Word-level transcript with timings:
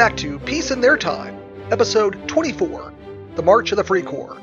back 0.00 0.16
to 0.16 0.38
Peace 0.38 0.70
in 0.70 0.80
Their 0.80 0.96
Time, 0.96 1.38
episode 1.70 2.26
24 2.26 2.94
The 3.34 3.42
March 3.42 3.70
of 3.70 3.76
the 3.76 3.84
Free 3.84 4.00
Corps. 4.00 4.40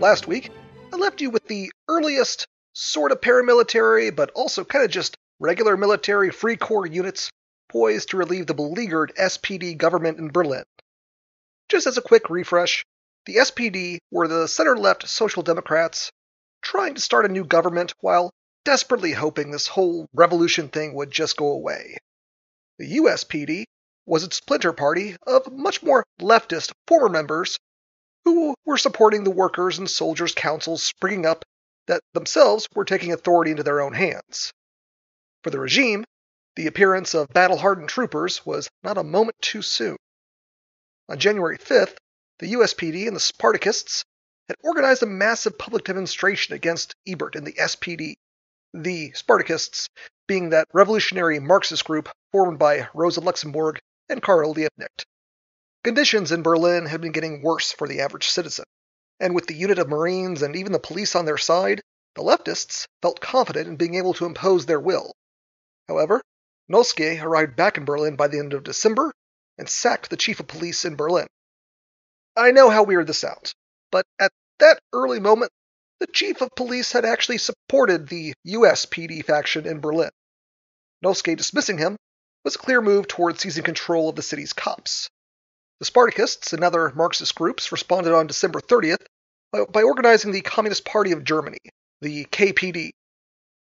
Last 0.00 0.26
week, 0.26 0.50
I 0.90 0.96
left 0.96 1.20
you 1.20 1.28
with 1.28 1.46
the 1.46 1.70
earliest 1.88 2.46
sort 2.72 3.12
of 3.12 3.20
paramilitary, 3.20 4.16
but 4.16 4.30
also 4.30 4.64
kind 4.64 4.82
of 4.82 4.90
just 4.90 5.14
regular 5.40 5.76
military 5.76 6.30
Free 6.30 6.56
Corps 6.56 6.86
units 6.86 7.28
poised 7.68 8.08
to 8.08 8.16
relieve 8.16 8.46
the 8.46 8.54
beleaguered 8.54 9.12
SPD 9.20 9.76
government 9.76 10.18
in 10.18 10.28
Berlin. 10.28 10.64
Just 11.68 11.86
as 11.86 11.98
a 11.98 12.00
quick 12.00 12.30
refresh, 12.30 12.82
the 13.26 13.36
SPD 13.36 13.98
were 14.10 14.26
the 14.26 14.48
center 14.48 14.78
left 14.78 15.06
Social 15.06 15.42
Democrats 15.42 16.10
trying 16.62 16.94
to 16.94 17.02
start 17.02 17.26
a 17.26 17.28
new 17.28 17.44
government 17.44 17.92
while 18.00 18.30
desperately 18.64 19.12
hoping 19.12 19.50
this 19.50 19.66
whole 19.66 20.06
revolution 20.14 20.70
thing 20.70 20.94
would 20.94 21.10
just 21.10 21.36
go 21.36 21.48
away. 21.52 21.98
The 22.78 22.96
USPD 22.96 23.64
was 24.08 24.24
its 24.24 24.36
splinter 24.36 24.72
party 24.72 25.16
of 25.26 25.52
much 25.52 25.82
more 25.82 26.02
leftist 26.18 26.72
former 26.86 27.10
members 27.10 27.58
who 28.24 28.54
were 28.64 28.78
supporting 28.78 29.22
the 29.22 29.30
workers 29.30 29.78
and 29.78 29.88
soldiers' 29.88 30.34
councils 30.34 30.82
springing 30.82 31.26
up 31.26 31.44
that 31.86 32.00
themselves 32.14 32.66
were 32.74 32.84
taking 32.84 33.12
authority 33.12 33.50
into 33.50 33.62
their 33.62 33.80
own 33.82 33.92
hands. 33.92 34.52
For 35.44 35.50
the 35.50 35.60
regime, 35.60 36.04
the 36.56 36.66
appearance 36.66 37.14
of 37.14 37.28
battle 37.28 37.58
hardened 37.58 37.90
troopers 37.90 38.44
was 38.44 38.68
not 38.82 38.98
a 38.98 39.04
moment 39.04 39.36
too 39.40 39.62
soon. 39.62 39.96
On 41.08 41.18
January 41.18 41.58
5th, 41.58 41.96
the 42.38 42.54
USPD 42.54 43.06
and 43.06 43.14
the 43.14 43.20
Spartakists 43.20 44.04
had 44.48 44.56
organized 44.64 45.02
a 45.02 45.06
massive 45.06 45.58
public 45.58 45.84
demonstration 45.84 46.54
against 46.54 46.94
Ebert 47.06 47.36
and 47.36 47.46
the 47.46 47.52
SPD, 47.52 48.14
the 48.72 49.10
Spartakists 49.12 49.88
being 50.26 50.50
that 50.50 50.68
revolutionary 50.72 51.38
Marxist 51.38 51.84
group 51.84 52.08
formed 52.32 52.58
by 52.58 52.88
Rosa 52.94 53.20
Luxemburg 53.20 53.78
and 54.08 54.22
Karl 54.22 54.54
Liebknecht. 54.54 55.04
Conditions 55.84 56.32
in 56.32 56.42
Berlin 56.42 56.86
had 56.86 57.00
been 57.00 57.12
getting 57.12 57.42
worse 57.42 57.72
for 57.72 57.86
the 57.86 58.00
average 58.00 58.28
citizen, 58.28 58.64
and 59.20 59.34
with 59.34 59.46
the 59.46 59.54
unit 59.54 59.78
of 59.78 59.88
Marines 59.88 60.42
and 60.42 60.56
even 60.56 60.72
the 60.72 60.78
police 60.78 61.14
on 61.14 61.24
their 61.24 61.38
side, 61.38 61.80
the 62.14 62.22
leftists 62.22 62.86
felt 63.00 63.20
confident 63.20 63.68
in 63.68 63.76
being 63.76 63.94
able 63.94 64.14
to 64.14 64.26
impose 64.26 64.66
their 64.66 64.80
will. 64.80 65.14
However, 65.86 66.22
Noske 66.70 67.22
arrived 67.22 67.56
back 67.56 67.76
in 67.76 67.84
Berlin 67.84 68.16
by 68.16 68.28
the 68.28 68.38
end 68.38 68.52
of 68.52 68.64
December 68.64 69.12
and 69.56 69.68
sacked 69.68 70.10
the 70.10 70.16
chief 70.16 70.40
of 70.40 70.46
police 70.46 70.84
in 70.84 70.96
Berlin. 70.96 71.26
I 72.36 72.50
know 72.50 72.70
how 72.70 72.82
weird 72.82 73.06
this 73.06 73.18
sounds, 73.18 73.54
but 73.90 74.06
at 74.18 74.32
that 74.58 74.80
early 74.92 75.20
moment, 75.20 75.52
the 76.00 76.06
chief 76.06 76.40
of 76.40 76.50
police 76.54 76.92
had 76.92 77.04
actually 77.04 77.38
supported 77.38 78.08
the 78.08 78.34
USPD 78.46 79.24
faction 79.24 79.66
in 79.66 79.80
Berlin. 79.80 80.10
Noske 81.04 81.36
dismissing 81.36 81.78
him 81.78 81.96
was 82.44 82.54
a 82.54 82.58
clear 82.58 82.80
move 82.80 83.08
toward 83.08 83.38
seizing 83.38 83.64
control 83.64 84.08
of 84.08 84.16
the 84.16 84.22
city's 84.22 84.52
cops. 84.52 85.08
The 85.80 85.86
Spartakists 85.86 86.52
and 86.52 86.64
other 86.64 86.92
Marxist 86.94 87.34
groups 87.34 87.70
responded 87.70 88.14
on 88.14 88.26
December 88.26 88.60
30th 88.60 89.04
by 89.52 89.82
organizing 89.82 90.32
the 90.32 90.40
Communist 90.40 90.84
Party 90.84 91.12
of 91.12 91.24
Germany, 91.24 91.58
the 92.00 92.24
KPD. 92.26 92.90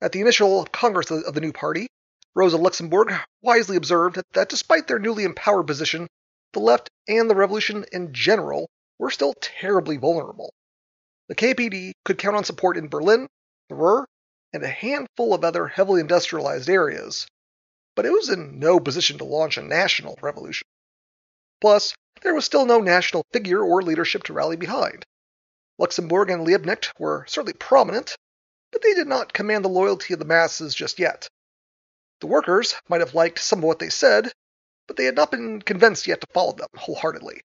At 0.01 0.13
the 0.13 0.21
initial 0.21 0.67
Congress 0.67 1.11
of 1.11 1.35
the 1.35 1.41
new 1.41 1.53
party, 1.53 1.87
Rosa 2.35 2.57
Luxemburg 2.57 3.15
wisely 3.43 3.77
observed 3.77 4.21
that 4.33 4.49
despite 4.49 4.87
their 4.87 4.99
newly 4.99 5.25
empowered 5.25 5.67
position, 5.67 6.09
the 6.53 6.61
left 6.61 6.91
and 7.09 7.31
the 7.31 7.35
revolution 7.35 7.85
in 7.93 8.13
general 8.13 8.69
were 8.99 9.11
still 9.11 9.35
terribly 9.41 9.97
vulnerable. 9.97 10.53
The 11.29 11.35
KPD 11.35 11.93
could 12.05 12.19
count 12.19 12.37
on 12.37 12.45
support 12.45 12.77
in 12.77 12.89
Berlin, 12.89 13.29
the 13.69 13.77
Ruhr, 13.77 14.07
and 14.53 14.63
a 14.63 14.69
handful 14.69 15.33
of 15.33 15.43
other 15.43 15.67
heavily 15.69 16.01
industrialized 16.01 16.69
areas, 16.69 17.27
but 17.95 18.07
it 18.07 18.13
was 18.13 18.29
in 18.29 18.59
no 18.59 18.81
position 18.81 19.19
to 19.19 19.25
launch 19.25 19.57
a 19.57 19.63
national 19.63 20.19
revolution. 20.23 20.67
Plus, 21.61 21.95
there 22.23 22.35
was 22.35 22.45
still 22.45 22.67
no 22.67 22.81
national 22.81 23.25
figure 23.33 23.63
or 23.63 23.83
leadership 23.83 24.23
to 24.25 24.33
rally 24.33 24.57
behind. 24.57 25.05
Luxemburg 25.79 26.31
and 26.31 26.47
Liebknecht 26.47 26.93
were 26.99 27.25
certainly 27.27 27.53
prominent, 27.53 28.17
but 28.71 28.83
they 28.83 28.95
did 28.95 29.07
not 29.07 29.33
command 29.33 29.65
the 29.65 29.69
loyalty 29.69 30.13
of 30.13 30.19
the 30.19 30.25
masses 30.25 30.75
just 30.75 30.99
yet. 30.99 31.29
The 32.21 32.27
workers 32.27 32.75
might 32.89 33.01
have 33.01 33.15
liked 33.15 33.39
some 33.39 33.59
of 33.59 33.65
what 33.65 33.79
they 33.79 33.91
said, 33.91 34.33
but 34.87 34.97
they 34.97 35.05
had 35.05 35.17
not 35.17 35.31
been 35.31 35.63
convinced 35.63 36.07
yet 36.07 36.21
to 36.21 36.27
follow 36.33 36.53
them 36.53 36.69
wholeheartedly. 36.77 37.41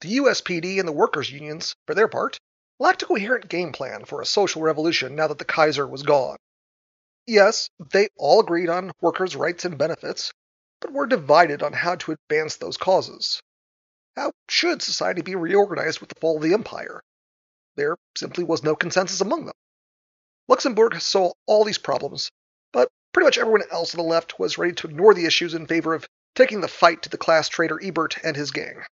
The 0.00 0.18
USPD 0.18 0.78
and 0.78 0.86
the 0.86 0.92
workers' 0.92 1.30
unions, 1.30 1.74
for 1.86 1.94
their 1.94 2.08
part, 2.08 2.38
lacked 2.78 3.02
a 3.02 3.06
coherent 3.06 3.48
game 3.48 3.72
plan 3.72 4.04
for 4.04 4.20
a 4.20 4.26
social 4.26 4.62
revolution 4.62 5.14
now 5.14 5.28
that 5.28 5.38
the 5.38 5.44
Kaiser 5.44 5.86
was 5.86 6.02
gone. 6.02 6.36
Yes, 7.26 7.70
they 7.78 8.08
all 8.16 8.40
agreed 8.40 8.68
on 8.68 8.92
workers' 9.00 9.34
rights 9.34 9.64
and 9.64 9.78
benefits, 9.78 10.30
but 10.80 10.92
were 10.92 11.06
divided 11.06 11.62
on 11.62 11.72
how 11.72 11.94
to 11.96 12.12
advance 12.12 12.56
those 12.56 12.76
causes. 12.76 13.40
How 14.14 14.32
should 14.50 14.82
society 14.82 15.22
be 15.22 15.34
reorganized 15.34 16.00
with 16.00 16.10
the 16.10 16.20
fall 16.20 16.36
of 16.36 16.42
the 16.42 16.52
empire? 16.52 17.02
There 17.76 17.96
simply 18.14 18.44
was 18.44 18.62
no 18.62 18.76
consensus 18.76 19.22
among 19.22 19.46
them. 19.46 19.54
Luxemburg 20.48 21.00
saw 21.00 21.32
all 21.46 21.64
these 21.64 21.78
problems, 21.78 22.30
but 22.72 22.90
pretty 23.14 23.24
much 23.24 23.38
everyone 23.38 23.64
else 23.70 23.94
on 23.94 24.04
the 24.04 24.10
left 24.10 24.38
was 24.38 24.58
ready 24.58 24.74
to 24.74 24.88
ignore 24.88 25.14
the 25.14 25.24
issues 25.24 25.54
in 25.54 25.66
favor 25.66 25.94
of 25.94 26.06
taking 26.34 26.60
the 26.60 26.68
fight 26.68 27.00
to 27.02 27.08
the 27.08 27.16
class 27.16 27.48
traitor 27.48 27.80
Ebert 27.82 28.18
and 28.22 28.36
his 28.36 28.50
gang. 28.50 28.84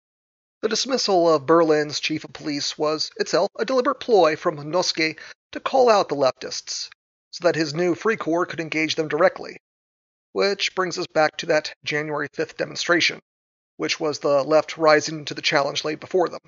The 0.62 0.68
dismissal 0.68 1.28
of 1.28 1.46
Berlin's 1.46 1.98
chief 1.98 2.22
of 2.22 2.32
police 2.32 2.78
was 2.78 3.10
itself 3.16 3.50
a 3.58 3.64
deliberate 3.64 3.98
ploy 3.98 4.36
from 4.36 4.70
Noske 4.70 5.18
to 5.50 5.60
call 5.60 5.90
out 5.90 6.08
the 6.08 6.14
leftists 6.14 6.90
so 7.30 7.44
that 7.44 7.56
his 7.56 7.74
new 7.74 7.94
Free 7.94 8.16
Corps 8.16 8.46
could 8.46 8.60
engage 8.60 8.94
them 8.94 9.08
directly. 9.08 9.56
Which 10.32 10.74
brings 10.74 10.98
us 10.98 11.06
back 11.06 11.36
to 11.38 11.46
that 11.46 11.74
January 11.84 12.28
5th 12.28 12.56
demonstration, 12.56 13.20
which 13.76 13.98
was 13.98 14.18
the 14.18 14.42
left 14.42 14.76
rising 14.76 15.24
to 15.24 15.34
the 15.34 15.42
challenge 15.42 15.84
laid 15.84 16.00
before 16.00 16.28
them. 16.28 16.40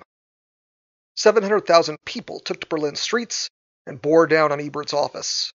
700,000 1.15 1.97
people 2.05 2.39
took 2.39 2.61
to 2.61 2.67
Berlin 2.67 2.95
streets 2.95 3.49
and 3.85 4.01
bore 4.01 4.27
down 4.27 4.51
on 4.51 4.59
Ebert's 4.59 4.93
office. 4.93 5.51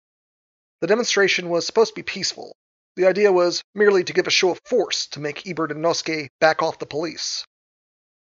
The 0.81 0.87
demonstration 0.87 1.48
was 1.48 1.66
supposed 1.66 1.93
to 1.93 2.00
be 2.00 2.03
peaceful. 2.03 2.54
The 2.97 3.06
idea 3.06 3.32
was 3.32 3.62
merely 3.75 4.04
to 4.04 4.12
give 4.12 4.26
a 4.26 4.31
show 4.31 4.50
of 4.50 4.60
force 4.64 5.06
to 5.08 5.20
make 5.20 5.47
Ebert 5.47 5.70
and 5.70 5.82
Noske 5.82 6.28
back 6.41 6.62
off 6.62 6.78
the 6.78 6.87
police. 6.87 7.44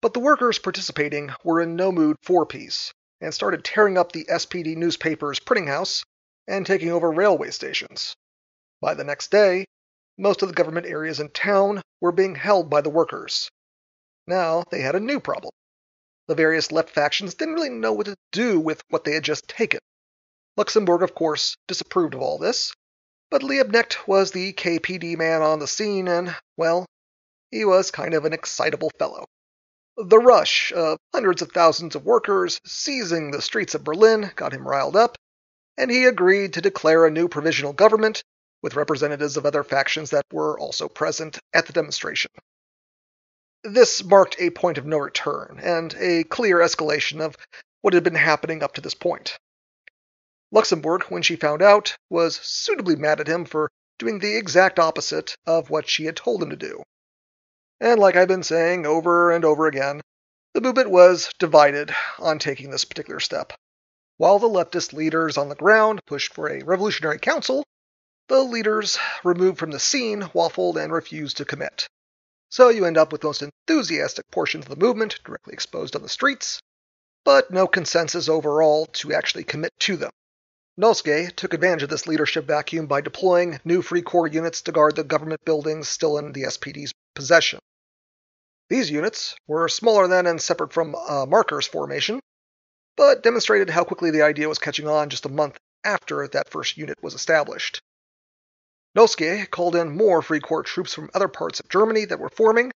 But 0.00 0.14
the 0.14 0.20
workers 0.20 0.58
participating 0.58 1.30
were 1.42 1.60
in 1.60 1.76
no 1.76 1.92
mood 1.92 2.16
for 2.22 2.46
peace 2.46 2.92
and 3.20 3.34
started 3.34 3.64
tearing 3.64 3.98
up 3.98 4.12
the 4.12 4.26
SPD 4.26 4.76
newspaper's 4.76 5.40
printing 5.40 5.66
house 5.66 6.04
and 6.46 6.66
taking 6.66 6.90
over 6.90 7.10
railway 7.10 7.50
stations. 7.50 8.14
By 8.80 8.94
the 8.94 9.04
next 9.04 9.30
day, 9.30 9.66
most 10.18 10.42
of 10.42 10.48
the 10.48 10.54
government 10.54 10.86
areas 10.86 11.20
in 11.20 11.28
town 11.30 11.82
were 12.00 12.12
being 12.12 12.34
held 12.34 12.70
by 12.70 12.80
the 12.80 12.90
workers. 12.90 13.50
Now 14.26 14.64
they 14.70 14.80
had 14.80 14.94
a 14.94 15.00
new 15.00 15.20
problem. 15.20 15.52
The 16.28 16.34
various 16.34 16.72
left 16.72 16.90
factions 16.90 17.34
didn't 17.34 17.54
really 17.54 17.70
know 17.70 17.92
what 17.92 18.06
to 18.06 18.16
do 18.32 18.58
with 18.58 18.82
what 18.88 19.04
they 19.04 19.12
had 19.12 19.24
just 19.24 19.48
taken. 19.48 19.80
Luxemburg, 20.56 21.02
of 21.02 21.14
course, 21.14 21.56
disapproved 21.68 22.14
of 22.14 22.20
all 22.20 22.38
this, 22.38 22.72
but 23.30 23.42
Liebknecht 23.42 24.06
was 24.08 24.30
the 24.30 24.52
KPD 24.52 25.16
man 25.16 25.42
on 25.42 25.58
the 25.58 25.66
scene, 25.66 26.08
and, 26.08 26.34
well, 26.56 26.86
he 27.50 27.64
was 27.64 27.90
kind 27.90 28.14
of 28.14 28.24
an 28.24 28.32
excitable 28.32 28.90
fellow. 28.98 29.26
The 29.96 30.18
rush 30.18 30.72
of 30.72 30.98
hundreds 31.14 31.42
of 31.42 31.52
thousands 31.52 31.94
of 31.94 32.04
workers 32.04 32.60
seizing 32.66 33.30
the 33.30 33.42
streets 33.42 33.74
of 33.74 33.84
Berlin 33.84 34.30
got 34.34 34.52
him 34.52 34.66
riled 34.66 34.96
up, 34.96 35.16
and 35.76 35.90
he 35.90 36.04
agreed 36.04 36.52
to 36.54 36.60
declare 36.60 37.06
a 37.06 37.10
new 37.10 37.28
provisional 37.28 37.72
government 37.72 38.22
with 38.62 38.76
representatives 38.76 39.36
of 39.36 39.46
other 39.46 39.62
factions 39.62 40.10
that 40.10 40.24
were 40.32 40.58
also 40.58 40.88
present 40.88 41.38
at 41.52 41.66
the 41.66 41.72
demonstration. 41.72 42.30
This 43.62 44.02
marked 44.04 44.36
a 44.38 44.50
point 44.50 44.78
of 44.78 44.86
no 44.86 44.98
return 44.98 45.60
and 45.62 45.94
a 45.98 46.24
clear 46.24 46.58
escalation 46.58 47.20
of 47.20 47.36
what 47.82 47.94
had 47.94 48.04
been 48.04 48.14
happening 48.14 48.62
up 48.62 48.74
to 48.74 48.80
this 48.80 48.94
point. 48.94 49.38
Luxemburg, 50.52 51.02
when 51.04 51.22
she 51.22 51.36
found 51.36 51.62
out, 51.62 51.96
was 52.08 52.36
suitably 52.36 52.96
mad 52.96 53.20
at 53.20 53.28
him 53.28 53.44
for 53.44 53.70
doing 53.98 54.18
the 54.18 54.36
exact 54.36 54.78
opposite 54.78 55.36
of 55.46 55.70
what 55.70 55.88
she 55.88 56.04
had 56.04 56.16
told 56.16 56.42
him 56.42 56.50
to 56.50 56.56
do. 56.56 56.82
And 57.80 58.00
like 58.00 58.16
I've 58.16 58.28
been 58.28 58.42
saying 58.42 58.86
over 58.86 59.32
and 59.32 59.44
over 59.44 59.66
again, 59.66 60.00
the 60.54 60.60
movement 60.60 60.90
was 60.90 61.30
divided 61.38 61.94
on 62.18 62.38
taking 62.38 62.70
this 62.70 62.84
particular 62.84 63.20
step. 63.20 63.52
While 64.18 64.38
the 64.38 64.48
leftist 64.48 64.92
leaders 64.92 65.36
on 65.36 65.50
the 65.50 65.54
ground 65.54 66.04
pushed 66.06 66.32
for 66.32 66.48
a 66.48 66.62
revolutionary 66.62 67.18
council, 67.18 67.64
the 68.28 68.42
leaders 68.42 68.98
removed 69.22 69.58
from 69.58 69.70
the 69.70 69.78
scene 69.78 70.22
waffled 70.34 70.82
and 70.82 70.92
refused 70.92 71.36
to 71.36 71.44
commit. 71.44 71.86
So 72.48 72.70
you 72.70 72.86
end 72.86 72.96
up 72.96 73.12
with 73.12 73.20
the 73.20 73.26
most 73.26 73.42
enthusiastic 73.42 74.30
portions 74.30 74.64
of 74.64 74.70
the 74.70 74.84
movement 74.84 75.20
directly 75.24 75.52
exposed 75.52 75.94
on 75.94 76.02
the 76.02 76.08
streets, 76.08 76.60
but 77.24 77.50
no 77.50 77.66
consensus 77.66 78.28
overall 78.28 78.86
to 78.86 79.12
actually 79.12 79.44
commit 79.44 79.72
to 79.80 79.96
them. 79.96 80.10
Noske 80.78 81.34
took 81.36 81.52
advantage 81.52 81.82
of 81.82 81.90
this 81.90 82.06
leadership 82.06 82.46
vacuum 82.46 82.86
by 82.86 83.00
deploying 83.00 83.60
new 83.64 83.82
Free 83.82 84.02
Corps 84.02 84.26
units 84.26 84.62
to 84.62 84.72
guard 84.72 84.96
the 84.96 85.04
government 85.04 85.44
buildings 85.44 85.88
still 85.88 86.18
in 86.18 86.32
the 86.32 86.44
SPD's 86.44 86.94
possession. 87.14 87.58
These 88.68 88.90
units 88.90 89.34
were 89.46 89.68
smaller 89.68 90.08
than 90.08 90.26
and 90.26 90.40
separate 90.40 90.72
from 90.72 90.94
uh, 90.94 91.26
Maercker's 91.26 91.66
formation, 91.66 92.20
but 92.96 93.22
demonstrated 93.22 93.70
how 93.70 93.84
quickly 93.84 94.10
the 94.10 94.22
idea 94.22 94.48
was 94.48 94.58
catching 94.58 94.88
on 94.88 95.10
just 95.10 95.26
a 95.26 95.30
month 95.30 95.58
after 95.84 96.26
that 96.28 96.48
first 96.50 96.76
unit 96.76 97.02
was 97.02 97.14
established. 97.14 97.80
Noske 98.96 99.50
called 99.50 99.76
in 99.76 99.96
more 99.96 100.22
Free 100.22 100.40
Corps 100.40 100.62
troops 100.62 100.94
from 100.94 101.10
other 101.12 101.28
parts 101.28 101.60
of 101.60 101.68
Germany 101.68 102.06
that 102.06 102.18
were 102.18 102.30
forming, 102.30 102.72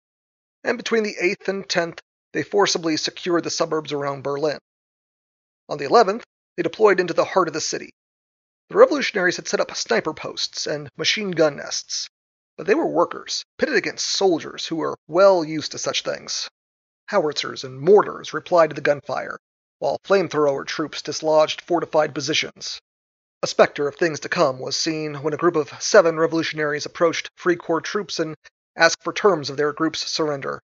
and 0.64 0.78
between 0.78 1.02
the 1.02 1.14
8th 1.22 1.48
and 1.48 1.68
10th, 1.68 1.98
they 2.32 2.42
forcibly 2.42 2.96
secured 2.96 3.44
the 3.44 3.50
suburbs 3.50 3.92
around 3.92 4.22
Berlin. 4.22 4.58
On 5.68 5.78
the 5.78 5.84
11th, 5.84 6.22
they 6.56 6.62
deployed 6.62 7.00
into 7.00 7.12
the 7.12 7.24
heart 7.24 7.48
of 7.48 7.54
the 7.54 7.60
city. 7.60 7.90
The 8.70 8.76
revolutionaries 8.76 9.36
had 9.36 9.46
set 9.46 9.60
up 9.60 9.76
sniper 9.76 10.14
posts 10.14 10.66
and 10.66 10.88
machine 10.96 11.32
gun 11.32 11.56
nests, 11.56 12.08
but 12.56 12.66
they 12.66 12.74
were 12.74 12.86
workers, 12.86 13.44
pitted 13.58 13.76
against 13.76 14.06
soldiers 14.06 14.66
who 14.66 14.76
were 14.76 14.96
well 15.06 15.44
used 15.44 15.72
to 15.72 15.78
such 15.78 16.02
things. 16.02 16.48
Howitzers 17.06 17.62
and 17.62 17.78
mortars 17.78 18.32
replied 18.32 18.70
to 18.70 18.74
the 18.74 18.80
gunfire, 18.80 19.38
while 19.78 19.98
flamethrower 20.04 20.66
troops 20.66 21.02
dislodged 21.02 21.60
fortified 21.60 22.14
positions. 22.14 22.80
A 23.42 23.46
specter 23.46 23.86
of 23.86 23.96
things 23.96 24.20
to 24.20 24.28
come 24.28 24.58
was 24.58 24.76
seen 24.76 25.16
when 25.16 25.34
a 25.34 25.36
group 25.36 25.56
of 25.56 25.70
seven 25.82 26.18
revolutionaries 26.18 26.86
approached 26.86 27.30
Free 27.36 27.56
Corps 27.56 27.80
troops 27.80 28.18
and 28.18 28.34
asked 28.76 29.02
for 29.02 29.12
terms 29.12 29.50
of 29.50 29.56
their 29.56 29.72
group's 29.72 30.10
surrender. 30.10 30.60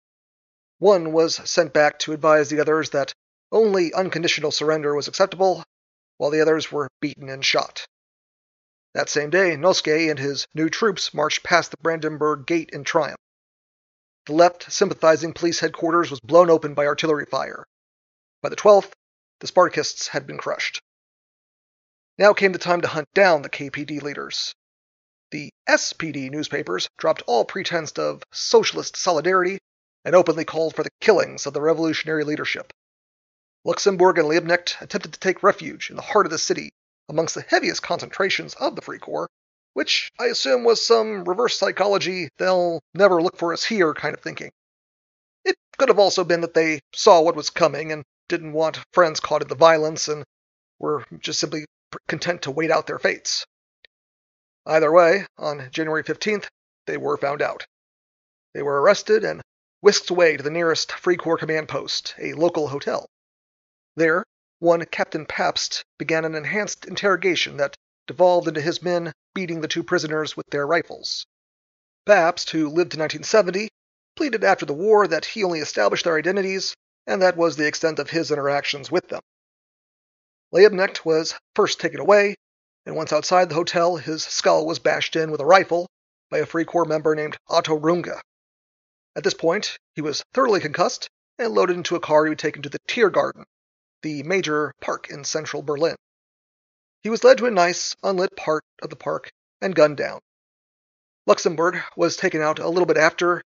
One 0.78 1.12
was 1.12 1.36
sent 1.48 1.72
back 1.72 1.98
to 2.00 2.12
advise 2.12 2.50
the 2.50 2.60
others 2.60 2.90
that 2.90 3.14
only 3.52 3.94
unconditional 3.94 4.50
surrender 4.50 4.94
was 4.94 5.08
acceptable, 5.08 5.64
while 6.18 6.30
the 6.30 6.40
others 6.40 6.72
were 6.72 6.88
beaten 7.00 7.28
and 7.28 7.44
shot. 7.44 7.86
That 8.94 9.08
same 9.08 9.30
day, 9.30 9.56
Noske 9.56 10.10
and 10.10 10.18
his 10.18 10.46
new 10.54 10.68
troops 10.68 11.14
marched 11.14 11.44
past 11.44 11.70
the 11.70 11.76
Brandenburg 11.82 12.46
Gate 12.46 12.70
in 12.72 12.82
triumph. 12.82 13.20
The 14.26 14.32
left 14.32 14.70
sympathizing 14.72 15.32
police 15.32 15.60
headquarters 15.60 16.10
was 16.10 16.20
blown 16.20 16.50
open 16.50 16.74
by 16.74 16.86
artillery 16.86 17.26
fire. 17.26 17.64
By 18.46 18.50
the 18.50 18.54
12th, 18.54 18.92
the 19.40 19.48
Spartakists 19.48 20.06
had 20.06 20.24
been 20.24 20.38
crushed. 20.38 20.80
Now 22.16 22.32
came 22.32 22.52
the 22.52 22.60
time 22.60 22.80
to 22.82 22.86
hunt 22.86 23.08
down 23.12 23.42
the 23.42 23.50
KPD 23.50 24.00
leaders. 24.00 24.54
The 25.32 25.50
SPD 25.68 26.30
newspapers 26.30 26.88
dropped 26.96 27.22
all 27.26 27.44
pretense 27.44 27.90
of 27.98 28.22
socialist 28.32 28.96
solidarity 28.96 29.58
and 30.04 30.14
openly 30.14 30.44
called 30.44 30.76
for 30.76 30.84
the 30.84 30.92
killings 31.00 31.44
of 31.46 31.54
the 31.54 31.60
revolutionary 31.60 32.22
leadership. 32.22 32.72
Luxemburg 33.64 34.16
and 34.16 34.28
Liebknecht 34.28 34.80
attempted 34.80 35.12
to 35.14 35.18
take 35.18 35.42
refuge 35.42 35.90
in 35.90 35.96
the 35.96 36.02
heart 36.02 36.26
of 36.26 36.30
the 36.30 36.38
city 36.38 36.70
amongst 37.08 37.34
the 37.34 37.42
heaviest 37.42 37.82
concentrations 37.82 38.54
of 38.54 38.76
the 38.76 38.82
Free 38.82 39.00
Corps, 39.00 39.28
which 39.72 40.12
I 40.20 40.26
assume 40.26 40.62
was 40.62 40.86
some 40.86 41.24
reverse 41.24 41.58
psychology, 41.58 42.28
they'll 42.38 42.78
never 42.94 43.20
look 43.20 43.38
for 43.38 43.52
us 43.52 43.64
here 43.64 43.92
kind 43.92 44.14
of 44.14 44.20
thinking. 44.20 44.52
It 45.44 45.56
could 45.78 45.88
have 45.88 45.98
also 45.98 46.22
been 46.22 46.42
that 46.42 46.54
they 46.54 46.78
saw 46.94 47.20
what 47.20 47.34
was 47.34 47.50
coming 47.50 47.90
and 47.90 48.04
didn't 48.28 48.52
want 48.52 48.80
friends 48.92 49.20
caught 49.20 49.42
in 49.42 49.48
the 49.48 49.54
violence 49.54 50.08
and 50.08 50.24
were 50.78 51.04
just 51.18 51.38
simply 51.38 51.64
content 52.08 52.42
to 52.42 52.50
wait 52.50 52.70
out 52.70 52.86
their 52.86 52.98
fates. 52.98 53.46
Either 54.66 54.90
way, 54.90 55.26
on 55.38 55.70
January 55.70 56.02
15th, 56.02 56.48
they 56.86 56.96
were 56.96 57.16
found 57.16 57.40
out. 57.40 57.66
They 58.54 58.62
were 58.62 58.80
arrested 58.80 59.24
and 59.24 59.42
whisked 59.80 60.10
away 60.10 60.36
to 60.36 60.42
the 60.42 60.50
nearest 60.50 60.92
Free 60.92 61.16
Corps 61.16 61.38
command 61.38 61.68
post, 61.68 62.14
a 62.18 62.32
local 62.32 62.68
hotel. 62.68 63.06
There, 63.94 64.24
one 64.58 64.84
Captain 64.86 65.26
Pabst 65.26 65.84
began 65.98 66.24
an 66.24 66.34
enhanced 66.34 66.86
interrogation 66.86 67.58
that 67.58 67.76
devolved 68.06 68.48
into 68.48 68.60
his 68.60 68.82
men 68.82 69.12
beating 69.34 69.60
the 69.60 69.68
two 69.68 69.82
prisoners 69.82 70.36
with 70.36 70.46
their 70.50 70.66
rifles. 70.66 71.26
Pabst, 72.06 72.50
who 72.50 72.68
lived 72.68 72.92
to 72.92 72.98
1970, 72.98 73.68
pleaded 74.16 74.42
after 74.44 74.64
the 74.64 74.72
war 74.72 75.06
that 75.06 75.26
he 75.26 75.44
only 75.44 75.60
established 75.60 76.04
their 76.04 76.16
identities, 76.16 76.74
and 77.06 77.22
that 77.22 77.36
was 77.36 77.56
the 77.56 77.66
extent 77.66 77.98
of 77.98 78.10
his 78.10 78.30
interactions 78.30 78.90
with 78.90 79.08
them. 79.08 79.22
Liebknecht 80.52 81.04
was 81.04 81.34
first 81.54 81.80
taken 81.80 82.00
away, 82.00 82.36
and 82.84 82.96
once 82.96 83.12
outside 83.12 83.48
the 83.48 83.54
hotel, 83.54 83.96
his 83.96 84.24
skull 84.24 84.66
was 84.66 84.78
bashed 84.78 85.16
in 85.16 85.30
with 85.30 85.40
a 85.40 85.46
rifle 85.46 85.88
by 86.30 86.38
a 86.38 86.46
Free 86.46 86.64
Corps 86.64 86.84
member 86.84 87.14
named 87.14 87.36
Otto 87.48 87.78
Runge. 87.78 88.20
At 89.14 89.24
this 89.24 89.34
point, 89.34 89.78
he 89.94 90.02
was 90.02 90.24
thoroughly 90.34 90.60
concussed 90.60 91.08
and 91.38 91.52
loaded 91.52 91.76
into 91.76 91.96
a 91.96 92.00
car 92.00 92.24
to 92.24 92.30
be 92.30 92.36
taken 92.36 92.62
to 92.62 92.68
the 92.68 92.78
Tiergarten, 92.86 93.44
the 94.02 94.22
major 94.22 94.72
park 94.80 95.10
in 95.10 95.24
central 95.24 95.62
Berlin. 95.62 95.96
He 97.02 97.10
was 97.10 97.24
led 97.24 97.38
to 97.38 97.46
a 97.46 97.50
nice, 97.50 97.94
unlit 98.02 98.36
part 98.36 98.64
of 98.82 98.90
the 98.90 98.96
park 98.96 99.30
and 99.60 99.74
gunned 99.74 99.96
down. 99.96 100.20
Luxemburg 101.26 101.82
was 101.96 102.16
taken 102.16 102.40
out 102.40 102.58
a 102.58 102.68
little 102.68 102.86
bit 102.86 102.96
after, 102.96 103.42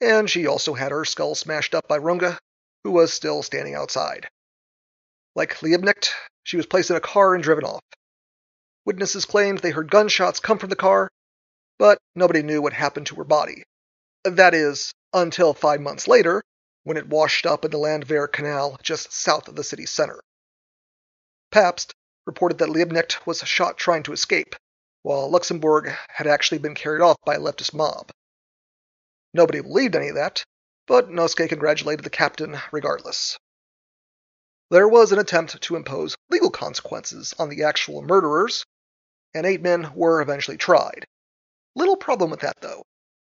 and 0.00 0.30
she 0.30 0.46
also 0.46 0.74
had 0.74 0.92
her 0.92 1.04
skull 1.04 1.34
smashed 1.34 1.74
up 1.74 1.86
by 1.88 1.98
Runge, 1.98 2.38
who 2.84 2.90
was 2.90 3.12
still 3.12 3.42
standing 3.42 3.74
outside. 3.74 4.28
Like 5.34 5.56
Liebknecht, 5.56 6.10
she 6.44 6.56
was 6.56 6.66
placed 6.66 6.90
in 6.90 6.96
a 6.96 7.00
car 7.00 7.34
and 7.34 7.42
driven 7.42 7.64
off. 7.64 7.82
Witnesses 8.84 9.24
claimed 9.24 9.58
they 9.58 9.70
heard 9.70 9.90
gunshots 9.90 10.40
come 10.40 10.58
from 10.58 10.70
the 10.70 10.76
car, 10.76 11.08
but 11.78 11.98
nobody 12.14 12.42
knew 12.42 12.62
what 12.62 12.72
happened 12.72 13.06
to 13.06 13.16
her 13.16 13.24
body. 13.24 13.62
That 14.24 14.54
is, 14.54 14.92
until 15.12 15.54
five 15.54 15.80
months 15.80 16.08
later, 16.08 16.42
when 16.84 16.96
it 16.96 17.08
washed 17.08 17.46
up 17.46 17.64
in 17.64 17.70
the 17.70 17.78
Landwehr 17.78 18.28
Canal 18.28 18.78
just 18.82 19.12
south 19.12 19.46
of 19.46 19.56
the 19.56 19.64
city 19.64 19.86
center. 19.86 20.20
Pabst 21.50 21.94
reported 22.26 22.58
that 22.58 22.70
Liebknecht 22.70 23.26
was 23.26 23.40
shot 23.40 23.78
trying 23.78 24.02
to 24.04 24.12
escape, 24.12 24.56
while 25.02 25.30
Luxemburg 25.30 25.94
had 26.08 26.26
actually 26.26 26.58
been 26.58 26.74
carried 26.74 27.02
off 27.02 27.16
by 27.24 27.34
a 27.34 27.40
leftist 27.40 27.74
mob. 27.74 28.10
Nobody 29.34 29.60
believed 29.60 29.96
any 29.96 30.08
of 30.08 30.14
that, 30.14 30.44
but 30.88 31.10
Noske 31.10 31.46
congratulated 31.48 32.02
the 32.02 32.10
captain 32.10 32.58
regardless. 32.72 33.38
There 34.70 34.88
was 34.88 35.12
an 35.12 35.18
attempt 35.18 35.60
to 35.60 35.76
impose 35.76 36.16
legal 36.30 36.50
consequences 36.50 37.34
on 37.38 37.50
the 37.50 37.64
actual 37.64 38.00
murderers, 38.02 38.64
and 39.34 39.46
eight 39.46 39.60
men 39.60 39.92
were 39.94 40.22
eventually 40.22 40.56
tried. 40.56 41.06
Little 41.76 41.96
problem 41.96 42.30
with 42.30 42.40
that, 42.40 42.60
though. 42.62 42.82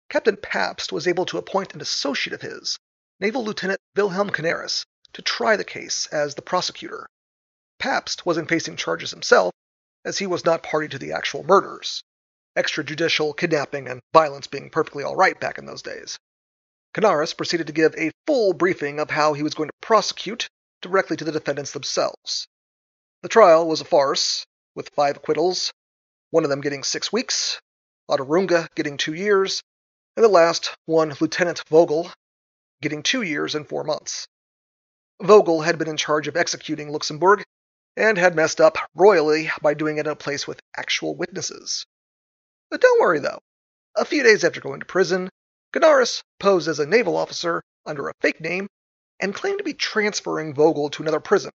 Captain 0.10 0.36
Pabst 0.38 0.92
was 0.92 1.08
able 1.08 1.26
to 1.26 1.38
appoint 1.38 1.74
an 1.74 1.82
associate 1.82 2.34
of 2.34 2.42
his, 2.42 2.78
Naval 3.22 3.44
Lieutenant 3.44 3.80
Wilhelm 3.96 4.30
Canaris, 4.30 4.86
to 5.14 5.22
try 5.22 5.56
the 5.56 5.64
case 5.64 6.06
as 6.08 6.36
the 6.36 6.42
prosecutor. 6.42 7.08
Pabst 7.80 8.26
wasn't 8.26 8.50
facing 8.50 8.76
charges 8.76 9.12
himself, 9.12 9.54
as 10.04 10.18
he 10.18 10.28
was 10.28 10.44
not 10.44 10.64
party 10.64 10.90
to 10.90 11.00
the 11.00 11.14
actual 11.14 11.44
murders, 11.44 12.04
extrajudicial 12.58 13.36
kidnapping 13.36 13.88
and 13.88 14.02
violence 14.14 14.48
being 14.48 14.70
perfectly 14.70 15.04
all 15.04 15.16
right 15.16 15.40
back 15.40 15.58
in 15.58 15.66
those 15.66 15.82
days. 15.82 16.20
Canaris 16.94 17.36
proceeded 17.36 17.68
to 17.68 17.74
give 17.74 17.96
a 17.96 18.12
full 18.28 18.54
briefing 18.54 19.00
of 19.00 19.10
how 19.10 19.34
he 19.34 19.44
was 19.44 19.56
going 19.56 19.70
to 19.70 19.76
prosecute 19.82 20.48
directly 20.82 21.18
to 21.18 21.26
the 21.26 21.32
defendants 21.32 21.72
themselves. 21.72 22.48
The 23.24 23.30
trial 23.30 23.68
was 23.68 23.82
a 23.82 23.86
farce, 23.86 24.46
with 24.76 24.90
five 24.90 25.18
acquittals, 25.18 25.74
one 26.30 26.44
of 26.44 26.50
them 26.50 26.62
getting 26.62 26.84
six 26.84 27.12
weeks, 27.12 27.60
Otto 28.10 28.26
Runge 28.26 28.68
getting 28.76 28.98
two 28.98 29.14
years, 29.14 29.64
and 30.16 30.24
the 30.24 30.30
last 30.30 30.76
one, 30.86 31.16
Lieutenant 31.20 31.64
Vogel, 31.70 32.12
getting 32.82 33.02
two 33.02 33.22
years 33.22 33.56
and 33.56 33.68
four 33.68 33.84
months. 33.84 34.28
Vogel 35.22 35.62
had 35.62 35.78
been 35.78 35.88
in 35.88 35.98
charge 35.98 36.28
of 36.28 36.36
executing 36.36 36.90
Luxemburg 36.90 37.44
and 37.96 38.18
had 38.18 38.36
messed 38.36 38.60
up 38.60 38.78
royally 38.94 39.50
by 39.62 39.74
doing 39.74 39.98
it 39.98 40.06
in 40.06 40.12
a 40.12 40.16
place 40.16 40.48
with 40.48 40.60
actual 40.76 41.16
witnesses. 41.16 41.86
But 42.70 42.82
don't 42.82 43.00
worry 43.00 43.20
though. 43.20 43.40
A 43.96 44.06
few 44.06 44.22
days 44.24 44.44
after 44.44 44.60
going 44.60 44.80
to 44.80 44.86
prison, 44.86 45.30
Canaris 45.74 46.22
posed 46.40 46.68
as 46.68 46.80
a 46.80 46.86
naval 46.86 47.18
officer 47.18 47.64
under 47.86 48.08
a 48.08 48.14
fake 48.22 48.40
name 48.40 48.68
and 49.20 49.34
claimed 49.34 49.58
to 49.58 49.64
be 49.64 49.74
transferring 49.74 50.54
Vogel 50.54 50.90
to 50.92 51.02
another 51.02 51.20
prison. 51.20 51.52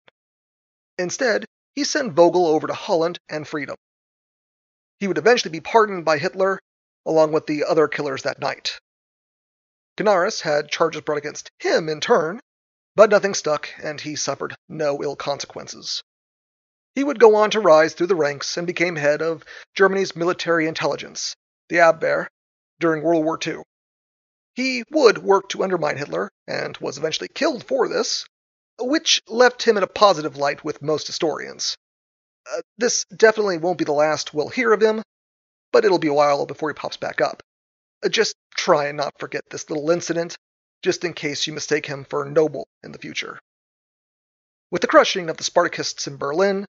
Instead, 0.99 1.44
he 1.75 1.85
sent 1.85 2.14
Vogel 2.14 2.46
over 2.46 2.66
to 2.66 2.73
Holland 2.73 3.18
and 3.28 3.46
freedom. 3.46 3.76
He 4.99 5.06
would 5.06 5.18
eventually 5.18 5.52
be 5.52 5.61
pardoned 5.61 6.06
by 6.06 6.16
Hitler, 6.16 6.61
along 7.04 7.32
with 7.32 7.46
the 7.46 7.64
other 7.64 7.88
killers 7.88 8.23
that 8.23 8.38
night. 8.38 8.80
Canaris 9.99 10.40
had 10.40 10.70
charges 10.70 11.02
brought 11.02 11.18
against 11.18 11.50
him 11.58 11.90
in 11.90 12.00
turn, 12.00 12.40
but 12.94 13.11
nothing 13.11 13.35
stuck, 13.35 13.68
and 13.82 14.00
he 14.00 14.16
suffered 14.16 14.56
no 14.68 15.02
ill 15.02 15.16
consequences. 15.16 16.02
He 16.94 17.04
would 17.04 17.20
go 17.20 17.35
on 17.35 17.50
to 17.50 17.61
rise 17.61 17.92
through 17.92 18.06
the 18.06 18.14
ranks 18.14 18.56
and 18.56 18.66
became 18.66 18.96
head 18.96 19.20
of 19.20 19.44
Germany's 19.75 20.16
military 20.16 20.66
intelligence, 20.66 21.37
the 21.68 21.76
Abwehr, 21.76 22.28
during 22.80 23.02
World 23.02 23.25
War 23.25 23.38
II. 23.46 23.62
He 24.56 24.84
would 24.90 25.18
work 25.18 25.50
to 25.50 25.62
undermine 25.62 25.98
Hitler, 25.98 26.30
and 26.46 26.78
was 26.78 26.96
eventually 26.96 27.28
killed 27.28 27.66
for 27.66 27.88
this, 27.88 28.25
which 28.78 29.22
left 29.26 29.62
him 29.62 29.76
in 29.76 29.82
a 29.82 29.86
positive 29.86 30.38
light 30.38 30.64
with 30.64 30.80
most 30.80 31.06
historians. 31.06 31.76
Uh, 32.50 32.62
this 32.78 33.04
definitely 33.14 33.58
won't 33.58 33.76
be 33.76 33.84
the 33.84 33.92
last 33.92 34.32
we'll 34.32 34.48
hear 34.48 34.72
of 34.72 34.80
him, 34.80 35.02
but 35.72 35.84
it'll 35.84 35.98
be 35.98 36.08
a 36.08 36.14
while 36.14 36.46
before 36.46 36.70
he 36.70 36.75
pops 36.75 36.96
back 36.96 37.20
up. 37.20 37.42
Uh, 38.02 38.08
just 38.08 38.34
try 38.56 38.86
and 38.86 38.96
not 38.96 39.18
forget 39.18 39.42
this 39.50 39.68
little 39.68 39.90
incident, 39.90 40.38
just 40.82 41.04
in 41.04 41.12
case 41.12 41.46
you 41.46 41.52
mistake 41.52 41.84
him 41.84 42.06
for 42.08 42.25
noble 42.25 42.66
in 42.82 42.92
the 42.92 42.98
future. 42.98 43.38
With 44.70 44.80
the 44.80 44.88
crushing 44.88 45.28
of 45.28 45.36
the 45.36 45.44
Spartacists 45.44 46.06
in 46.06 46.16
Berlin, 46.16 46.64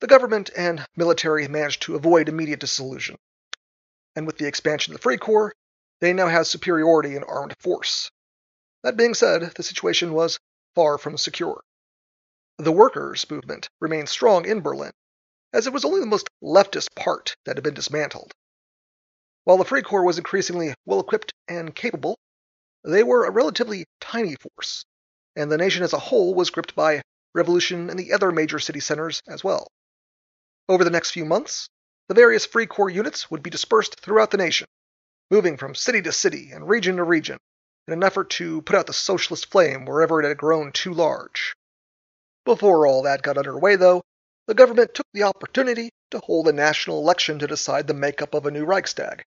the 0.00 0.08
government 0.08 0.50
and 0.56 0.84
military 0.96 1.46
managed 1.46 1.82
to 1.82 1.94
avoid 1.94 2.28
immediate 2.28 2.58
dissolution. 2.58 3.16
And 4.16 4.26
with 4.26 4.38
the 4.38 4.46
expansion 4.46 4.92
of 4.92 4.98
the 4.98 5.02
Free 5.02 5.18
Corps, 5.18 5.52
they 6.00 6.12
now 6.12 6.28
had 6.28 6.46
superiority 6.46 7.16
in 7.16 7.24
armed 7.24 7.54
force. 7.58 8.10
That 8.82 8.96
being 8.96 9.14
said, 9.14 9.52
the 9.56 9.62
situation 9.62 10.12
was 10.12 10.38
far 10.74 10.98
from 10.98 11.18
secure. 11.18 11.60
The 12.58 12.72
workers' 12.72 13.28
movement 13.30 13.68
remained 13.80 14.08
strong 14.08 14.44
in 14.46 14.60
Berlin, 14.60 14.92
as 15.52 15.66
it 15.66 15.72
was 15.72 15.84
only 15.84 16.00
the 16.00 16.06
most 16.06 16.28
leftist 16.42 16.94
part 16.94 17.36
that 17.44 17.56
had 17.56 17.64
been 17.64 17.74
dismantled. 17.74 18.32
While 19.44 19.56
the 19.56 19.64
Free 19.64 19.82
Corps 19.82 20.04
was 20.04 20.18
increasingly 20.18 20.74
well 20.84 21.00
equipped 21.00 21.32
and 21.48 21.74
capable, 21.74 22.18
they 22.84 23.02
were 23.02 23.24
a 23.24 23.30
relatively 23.30 23.86
tiny 24.00 24.36
force, 24.36 24.84
and 25.34 25.50
the 25.50 25.56
nation 25.56 25.82
as 25.82 25.92
a 25.92 25.98
whole 25.98 26.34
was 26.34 26.50
gripped 26.50 26.74
by 26.74 27.02
revolution 27.34 27.90
in 27.90 27.96
the 27.96 28.12
other 28.12 28.30
major 28.30 28.58
city 28.58 28.80
centers 28.80 29.22
as 29.26 29.42
well. 29.42 29.66
Over 30.68 30.84
the 30.84 30.90
next 30.90 31.12
few 31.12 31.24
months, 31.24 31.68
the 32.08 32.14
various 32.14 32.46
Free 32.46 32.66
Corps 32.66 32.90
units 32.90 33.30
would 33.30 33.42
be 33.42 33.50
dispersed 33.50 34.00
throughout 34.00 34.30
the 34.30 34.36
nation, 34.36 34.66
moving 35.30 35.56
from 35.56 35.74
city 35.74 36.02
to 36.02 36.12
city 36.12 36.50
and 36.52 36.68
region 36.68 36.96
to 36.96 37.04
region 37.04 37.38
in 37.86 37.94
an 37.94 38.04
effort 38.04 38.30
to 38.30 38.62
put 38.62 38.76
out 38.76 38.86
the 38.86 38.92
socialist 38.92 39.50
flame 39.50 39.84
wherever 39.84 40.20
it 40.20 40.28
had 40.28 40.36
grown 40.36 40.72
too 40.72 40.92
large. 40.92 41.54
Before 42.44 42.86
all 42.86 43.02
that 43.02 43.22
got 43.22 43.38
underway, 43.38 43.76
though, 43.76 44.02
the 44.46 44.54
government 44.54 44.94
took 44.94 45.06
the 45.12 45.24
opportunity 45.24 45.90
to 46.10 46.20
hold 46.20 46.48
a 46.48 46.52
national 46.52 46.98
election 46.98 47.38
to 47.38 47.46
decide 47.46 47.86
the 47.86 47.94
makeup 47.94 48.34
of 48.34 48.46
a 48.46 48.50
new 48.50 48.64
Reichstag. 48.64 49.24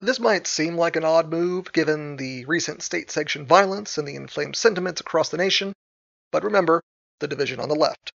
This 0.00 0.20
might 0.20 0.46
seem 0.46 0.76
like 0.76 0.96
an 0.96 1.04
odd 1.04 1.28
move 1.28 1.72
given 1.72 2.16
the 2.16 2.44
recent 2.44 2.82
state 2.82 3.10
sanctioned 3.10 3.48
violence 3.48 3.98
and 3.98 4.06
the 4.06 4.16
inflamed 4.16 4.56
sentiments 4.56 5.00
across 5.00 5.28
the 5.28 5.36
nation, 5.36 5.72
but 6.30 6.44
remember 6.44 6.82
the 7.18 7.28
division 7.28 7.60
on 7.60 7.68
the 7.68 7.74
left. 7.74 8.12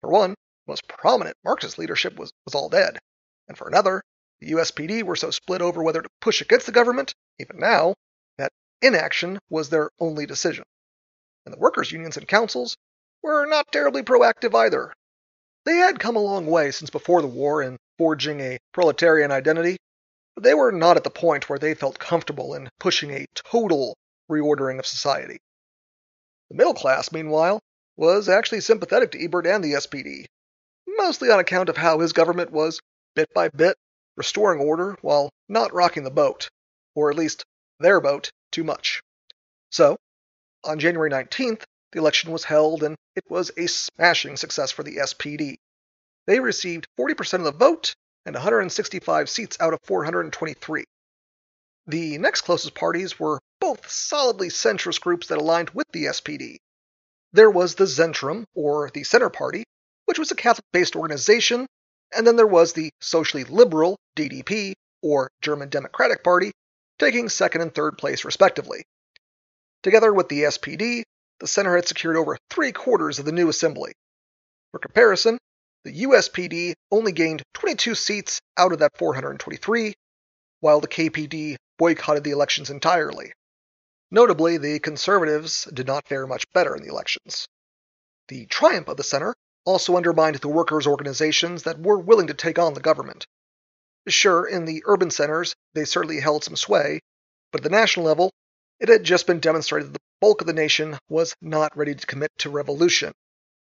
For 0.00 0.10
one, 0.10 0.30
the 0.30 0.72
most 0.72 0.88
prominent 0.88 1.36
Marxist 1.44 1.78
leadership 1.78 2.16
was, 2.16 2.32
was 2.44 2.54
all 2.54 2.68
dead, 2.68 2.98
and 3.46 3.58
for 3.58 3.68
another, 3.68 4.02
the 4.42 4.52
USPD 4.52 5.04
were 5.04 5.14
so 5.14 5.30
split 5.30 5.62
over 5.62 5.84
whether 5.84 6.02
to 6.02 6.08
push 6.20 6.40
against 6.40 6.66
the 6.66 6.72
government, 6.72 7.14
even 7.38 7.60
now, 7.60 7.94
that 8.38 8.50
inaction 8.80 9.38
was 9.48 9.68
their 9.68 9.90
only 10.00 10.26
decision. 10.26 10.64
And 11.46 11.54
the 11.54 11.58
workers' 11.58 11.92
unions 11.92 12.16
and 12.16 12.26
councils 12.26 12.76
were 13.22 13.46
not 13.46 13.70
terribly 13.70 14.02
proactive 14.02 14.52
either. 14.52 14.92
They 15.64 15.76
had 15.76 16.00
come 16.00 16.16
a 16.16 16.22
long 16.22 16.46
way 16.46 16.72
since 16.72 16.90
before 16.90 17.22
the 17.22 17.28
war 17.28 17.62
in 17.62 17.78
forging 17.98 18.40
a 18.40 18.58
proletarian 18.72 19.30
identity, 19.30 19.76
but 20.34 20.42
they 20.42 20.54
were 20.54 20.72
not 20.72 20.96
at 20.96 21.04
the 21.04 21.10
point 21.10 21.48
where 21.48 21.60
they 21.60 21.74
felt 21.74 22.00
comfortable 22.00 22.54
in 22.54 22.68
pushing 22.80 23.12
a 23.12 23.26
total 23.34 23.96
reordering 24.28 24.80
of 24.80 24.86
society. 24.86 25.38
The 26.50 26.56
middle 26.56 26.74
class, 26.74 27.12
meanwhile, 27.12 27.60
was 27.96 28.28
actually 28.28 28.62
sympathetic 28.62 29.12
to 29.12 29.24
Ebert 29.24 29.46
and 29.46 29.62
the 29.62 29.74
SPD, 29.74 30.26
mostly 30.88 31.30
on 31.30 31.38
account 31.38 31.68
of 31.68 31.76
how 31.76 32.00
his 32.00 32.12
government 32.12 32.50
was, 32.50 32.80
bit 33.14 33.32
by 33.34 33.48
bit, 33.48 33.76
restoring 34.16 34.60
order 34.60 34.96
while 35.00 35.30
not 35.48 35.72
rocking 35.72 36.04
the 36.04 36.10
boat, 36.10 36.48
or 36.94 37.10
at 37.10 37.16
least 37.16 37.44
their 37.80 38.00
boat, 38.00 38.30
too 38.50 38.64
much. 38.64 39.00
So, 39.70 39.96
on 40.64 40.78
January 40.78 41.10
19th, 41.10 41.64
the 41.92 41.98
election 41.98 42.30
was 42.30 42.44
held 42.44 42.82
and 42.82 42.96
it 43.16 43.24
was 43.28 43.50
a 43.56 43.66
smashing 43.66 44.36
success 44.36 44.70
for 44.70 44.82
the 44.82 44.96
SPD. 44.96 45.56
They 46.26 46.40
received 46.40 46.86
40% 46.98 47.34
of 47.34 47.44
the 47.44 47.52
vote 47.52 47.94
and 48.24 48.34
165 48.34 49.28
seats 49.28 49.56
out 49.60 49.74
of 49.74 49.80
423. 49.84 50.84
The 51.86 52.18
next 52.18 52.42
closest 52.42 52.74
parties 52.74 53.18
were 53.18 53.40
both 53.60 53.90
solidly 53.90 54.48
centrist 54.48 55.00
groups 55.00 55.26
that 55.28 55.38
aligned 55.38 55.70
with 55.70 55.88
the 55.92 56.04
SPD. 56.04 56.58
There 57.32 57.50
was 57.50 57.74
the 57.74 57.86
Zentrum, 57.86 58.44
or 58.54 58.90
the 58.90 59.04
Center 59.04 59.30
Party, 59.30 59.64
which 60.04 60.18
was 60.18 60.30
a 60.30 60.36
Catholic 60.36 60.66
based 60.72 60.94
organization, 60.94 61.66
and 62.16 62.26
then 62.26 62.36
there 62.36 62.46
was 62.46 62.72
the 62.72 62.90
socially 63.00 63.44
liberal 63.44 63.98
DDP, 64.16 64.74
or 65.02 65.30
German 65.40 65.68
Democratic 65.68 66.22
Party, 66.22 66.52
taking 66.98 67.28
second 67.28 67.60
and 67.60 67.74
third 67.74 67.98
place 67.98 68.24
respectively. 68.24 68.84
Together 69.82 70.12
with 70.12 70.28
the 70.28 70.42
SPD, 70.42 71.02
the 71.40 71.46
center 71.46 71.74
had 71.74 71.88
secured 71.88 72.16
over 72.16 72.38
three 72.50 72.70
quarters 72.72 73.18
of 73.18 73.24
the 73.24 73.32
new 73.32 73.48
assembly. 73.48 73.92
For 74.70 74.78
comparison, 74.78 75.38
the 75.84 76.02
USPD 76.04 76.74
only 76.92 77.10
gained 77.10 77.42
22 77.54 77.96
seats 77.96 78.40
out 78.56 78.72
of 78.72 78.78
that 78.78 78.96
423, 78.96 79.94
while 80.60 80.80
the 80.80 80.86
KPD 80.86 81.56
boycotted 81.78 82.22
the 82.22 82.30
elections 82.30 82.70
entirely. 82.70 83.32
Notably, 84.12 84.58
the 84.58 84.78
Conservatives 84.78 85.64
did 85.64 85.86
not 85.88 86.06
fare 86.06 86.26
much 86.26 86.44
better 86.52 86.76
in 86.76 86.82
the 86.82 86.90
elections. 86.90 87.48
The 88.28 88.46
triumph 88.46 88.86
of 88.86 88.96
the 88.96 89.02
center 89.02 89.34
also 89.64 89.96
undermined 89.96 90.36
the 90.36 90.48
workers' 90.48 90.86
organizations 90.86 91.62
that 91.62 91.80
were 91.80 91.98
willing 91.98 92.26
to 92.26 92.34
take 92.34 92.58
on 92.58 92.74
the 92.74 92.80
government. 92.80 93.26
Sure, 94.08 94.46
in 94.46 94.64
the 94.64 94.82
urban 94.86 95.10
centers, 95.10 95.54
they 95.74 95.84
certainly 95.84 96.20
held 96.20 96.42
some 96.42 96.56
sway, 96.56 97.00
but 97.52 97.60
at 97.60 97.64
the 97.64 97.70
national 97.70 98.04
level, 98.04 98.32
it 98.80 98.88
had 98.88 99.04
just 99.04 99.26
been 99.26 99.38
demonstrated 99.38 99.88
that 99.88 99.92
the 99.92 100.04
bulk 100.20 100.40
of 100.40 100.46
the 100.46 100.52
nation 100.52 100.98
was 101.08 101.36
not 101.40 101.76
ready 101.76 101.94
to 101.94 102.06
commit 102.06 102.32
to 102.38 102.50
revolution. 102.50 103.12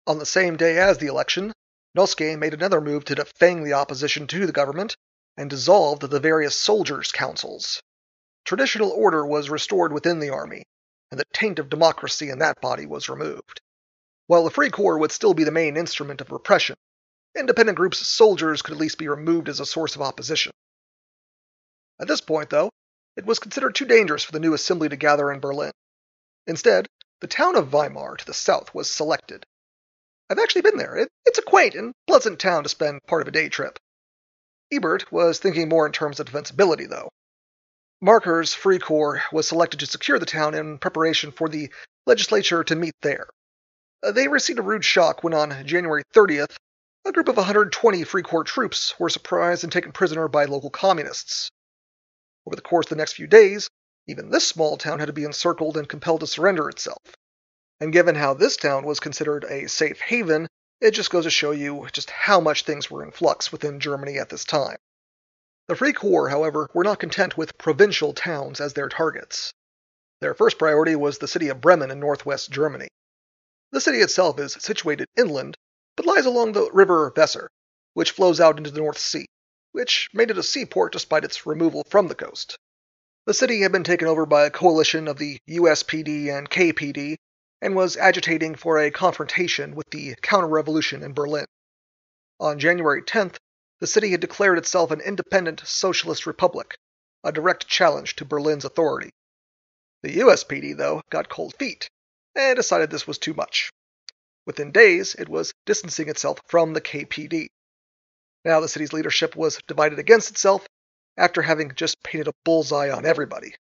On 0.07 0.19
the 0.19 0.25
same 0.25 0.57
day 0.57 0.77
as 0.77 0.97
the 0.97 1.07
election, 1.07 1.53
Noske 1.95 2.37
made 2.37 2.53
another 2.53 2.81
move 2.81 3.05
to 3.05 3.15
defang 3.15 3.63
the 3.63 3.73
opposition 3.73 4.27
to 4.27 4.45
the 4.45 4.51
government 4.51 4.97
and 5.37 5.49
dissolved 5.49 6.01
the 6.01 6.19
various 6.19 6.55
soldiers' 6.55 7.11
councils. 7.11 7.81
Traditional 8.43 8.91
order 8.91 9.25
was 9.25 9.49
restored 9.49 9.93
within 9.93 10.19
the 10.19 10.29
army, 10.29 10.63
and 11.11 11.19
the 11.19 11.25
taint 11.33 11.59
of 11.59 11.69
democracy 11.69 12.29
in 12.29 12.39
that 12.39 12.59
body 12.59 12.85
was 12.85 13.07
removed. 13.07 13.61
While 14.27 14.43
the 14.43 14.49
Free 14.49 14.69
Corps 14.69 14.97
would 14.97 15.11
still 15.11 15.33
be 15.33 15.43
the 15.43 15.51
main 15.51 15.77
instrument 15.77 16.21
of 16.21 16.31
repression, 16.31 16.75
independent 17.37 17.77
groups' 17.77 18.07
soldiers 18.07 18.61
could 18.61 18.73
at 18.73 18.79
least 18.79 18.97
be 18.97 19.07
removed 19.07 19.49
as 19.49 19.59
a 19.59 19.65
source 19.65 19.95
of 19.95 20.01
opposition. 20.01 20.51
At 21.99 22.07
this 22.07 22.21
point, 22.21 22.49
though, 22.49 22.69
it 23.15 23.25
was 23.25 23.39
considered 23.39 23.75
too 23.75 23.85
dangerous 23.85 24.23
for 24.23 24.31
the 24.31 24.39
new 24.39 24.53
assembly 24.53 24.89
to 24.89 24.95
gather 24.95 25.31
in 25.31 25.39
Berlin. 25.39 25.71
Instead, 26.47 26.87
the 27.21 27.27
town 27.27 27.55
of 27.55 27.71
Weimar 27.71 28.17
to 28.17 28.25
the 28.25 28.33
south 28.33 28.73
was 28.73 28.89
selected, 28.89 29.45
I've 30.29 30.39
actually 30.39 30.63
been 30.63 30.77
there. 30.77 30.97
It, 30.97 31.09
it's 31.25 31.37
a 31.37 31.43
quaint 31.43 31.75
and 31.75 31.93
pleasant 32.07 32.39
town 32.39 32.63
to 32.63 32.69
spend 32.69 33.05
part 33.05 33.21
of 33.21 33.27
a 33.27 33.31
day 33.31 33.47
trip. 33.47 33.77
Ebert 34.71 35.11
was 35.11 35.37
thinking 35.37 35.69
more 35.69 35.85
in 35.85 35.91
terms 35.91 36.19
of 36.19 36.25
defensibility, 36.25 36.89
though. 36.89 37.09
Maercker's 38.01 38.53
Free 38.53 38.79
Corps 38.79 39.21
was 39.31 39.47
selected 39.47 39.79
to 39.81 39.85
secure 39.85 40.17
the 40.17 40.25
town 40.25 40.55
in 40.55 40.79
preparation 40.79 41.31
for 41.31 41.47
the 41.47 41.71
legislature 42.07 42.63
to 42.63 42.75
meet 42.75 42.95
there. 43.01 43.27
Uh, 44.05 44.11
they 44.11 44.27
received 44.27 44.59
a 44.59 44.61
rude 44.61 44.85
shock 44.85 45.23
when 45.23 45.33
on 45.33 45.65
January 45.65 46.03
30th, 46.13 46.55
a 47.05 47.11
group 47.11 47.27
of 47.27 47.37
120 47.37 48.03
Free 48.03 48.21
Corps 48.21 48.43
troops 48.43 48.93
were 48.99 49.09
surprised 49.09 49.63
and 49.63 49.73
taken 49.73 49.91
prisoner 49.91 50.27
by 50.27 50.45
local 50.45 50.69
communists. 50.69 51.49
Over 52.45 52.55
the 52.55 52.61
course 52.61 52.85
of 52.85 52.91
the 52.91 52.97
next 52.97 53.13
few 53.13 53.25
days, 53.25 53.67
even 54.07 54.29
this 54.29 54.47
small 54.47 54.77
town 54.77 54.99
had 54.99 55.07
to 55.07 55.13
be 55.13 55.23
encircled 55.23 55.75
and 55.75 55.89
compelled 55.89 56.19
to 56.19 56.27
surrender 56.27 56.69
itself. 56.69 56.99
And 57.79 57.91
given 57.91 58.13
how 58.13 58.35
this 58.35 58.57
town 58.57 58.85
was 58.85 58.99
considered 58.99 59.43
a 59.45 59.67
safe 59.67 59.99
haven, 60.01 60.47
it 60.81 60.91
just 60.91 61.09
goes 61.09 61.23
to 61.23 61.31
show 61.31 61.49
you 61.49 61.87
just 61.91 62.11
how 62.11 62.39
much 62.39 62.63
things 62.63 62.91
were 62.91 63.03
in 63.03 63.09
flux 63.09 63.51
within 63.51 63.79
Germany 63.79 64.19
at 64.19 64.29
this 64.29 64.45
time. 64.45 64.77
The 65.67 65.75
Free 65.75 65.93
Corps, 65.93 66.29
however, 66.29 66.69
were 66.75 66.83
not 66.83 66.99
content 66.99 67.37
with 67.39 67.57
provincial 67.57 68.13
towns 68.13 68.61
as 68.61 68.73
their 68.73 68.87
targets. 68.87 69.51
Their 70.21 70.35
first 70.35 70.59
priority 70.59 70.95
was 70.95 71.17
the 71.17 71.27
city 71.27 71.47
of 71.47 71.59
Bremen 71.59 71.89
in 71.89 71.99
northwest 71.99 72.51
Germany. 72.51 72.89
The 73.75 73.81
city 73.81 73.97
itself 73.97 74.39
is 74.39 74.53
situated 74.53 75.09
inland, 75.17 75.57
but 75.97 76.05
lies 76.05 76.25
along 76.25 76.53
the 76.53 76.71
river 76.71 77.11
Weser, 77.11 77.49
which 77.93 78.11
flows 78.11 78.39
out 78.39 78.57
into 78.57 78.71
the 78.71 78.79
North 78.79 78.97
Sea, 78.97 79.25
which 79.73 80.07
made 80.13 80.31
it 80.31 80.37
a 80.37 80.43
seaport 80.43 80.93
despite 80.93 81.25
its 81.25 81.45
removal 81.45 81.83
from 81.89 82.07
the 82.07 82.15
coast. 82.15 82.57
The 83.25 83.33
city 83.33 83.59
had 83.59 83.73
been 83.73 83.83
taken 83.83 84.07
over 84.07 84.25
by 84.25 84.45
a 84.45 84.49
coalition 84.49 85.09
of 85.09 85.17
the 85.17 85.39
USPD 85.49 86.29
and 86.29 86.49
KPD 86.49 87.17
and 87.61 87.75
was 87.75 87.97
agitating 87.97 88.55
for 88.55 88.79
a 88.79 88.91
confrontation 88.91 89.75
with 89.75 89.89
the 89.89 90.15
counter 90.21 90.47
revolution 90.47 91.03
in 91.03 91.11
Berlin. 91.11 91.45
On 92.39 92.57
January 92.57 93.01
10th, 93.01 93.35
the 93.81 93.87
city 93.87 94.11
had 94.11 94.21
declared 94.21 94.57
itself 94.57 94.91
an 94.91 95.01
independent 95.01 95.61
socialist 95.65 96.25
republic, 96.25 96.77
a 97.25 97.33
direct 97.33 97.67
challenge 97.67 98.15
to 98.15 98.23
Berlin's 98.23 98.63
authority. 98.63 99.09
The 100.01 100.19
USPD, 100.19 100.77
though, 100.77 101.01
got 101.09 101.27
cold 101.27 101.55
feet 101.59 101.89
and 102.35 102.55
decided 102.55 102.89
this 102.89 103.07
was 103.07 103.17
too 103.17 103.33
much. 103.33 103.71
Within 104.45 104.71
days, 104.71 105.15
it 105.15 105.27
was 105.27 105.53
distancing 105.65 106.09
itself 106.09 106.39
from 106.47 106.73
the 106.73 106.81
KPD. 106.81 107.47
Now 108.43 108.59
the 108.59 108.67
city's 108.67 108.93
leadership 108.93 109.35
was 109.35 109.59
divided 109.67 109.97
against 109.97 110.29
itself 110.29 110.67
after 111.17 111.41
having 111.41 111.73
just 111.73 112.03
painted 112.03 112.27
a 112.27 112.33
bullseye 112.43 112.89
on 112.89 113.05
everybody. 113.05 113.55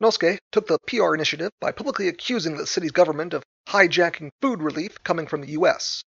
Noske 0.00 0.38
took 0.52 0.66
the 0.66 0.78
PR 0.86 1.14
initiative 1.14 1.50
by 1.60 1.72
publicly 1.72 2.06
accusing 2.06 2.56
the 2.56 2.66
city's 2.66 2.92
government 2.92 3.32
of 3.32 3.42
hijacking 3.68 4.30
food 4.42 4.62
relief 4.62 5.02
coming 5.02 5.26
from 5.26 5.40
the 5.40 5.52
US. 5.52 6.04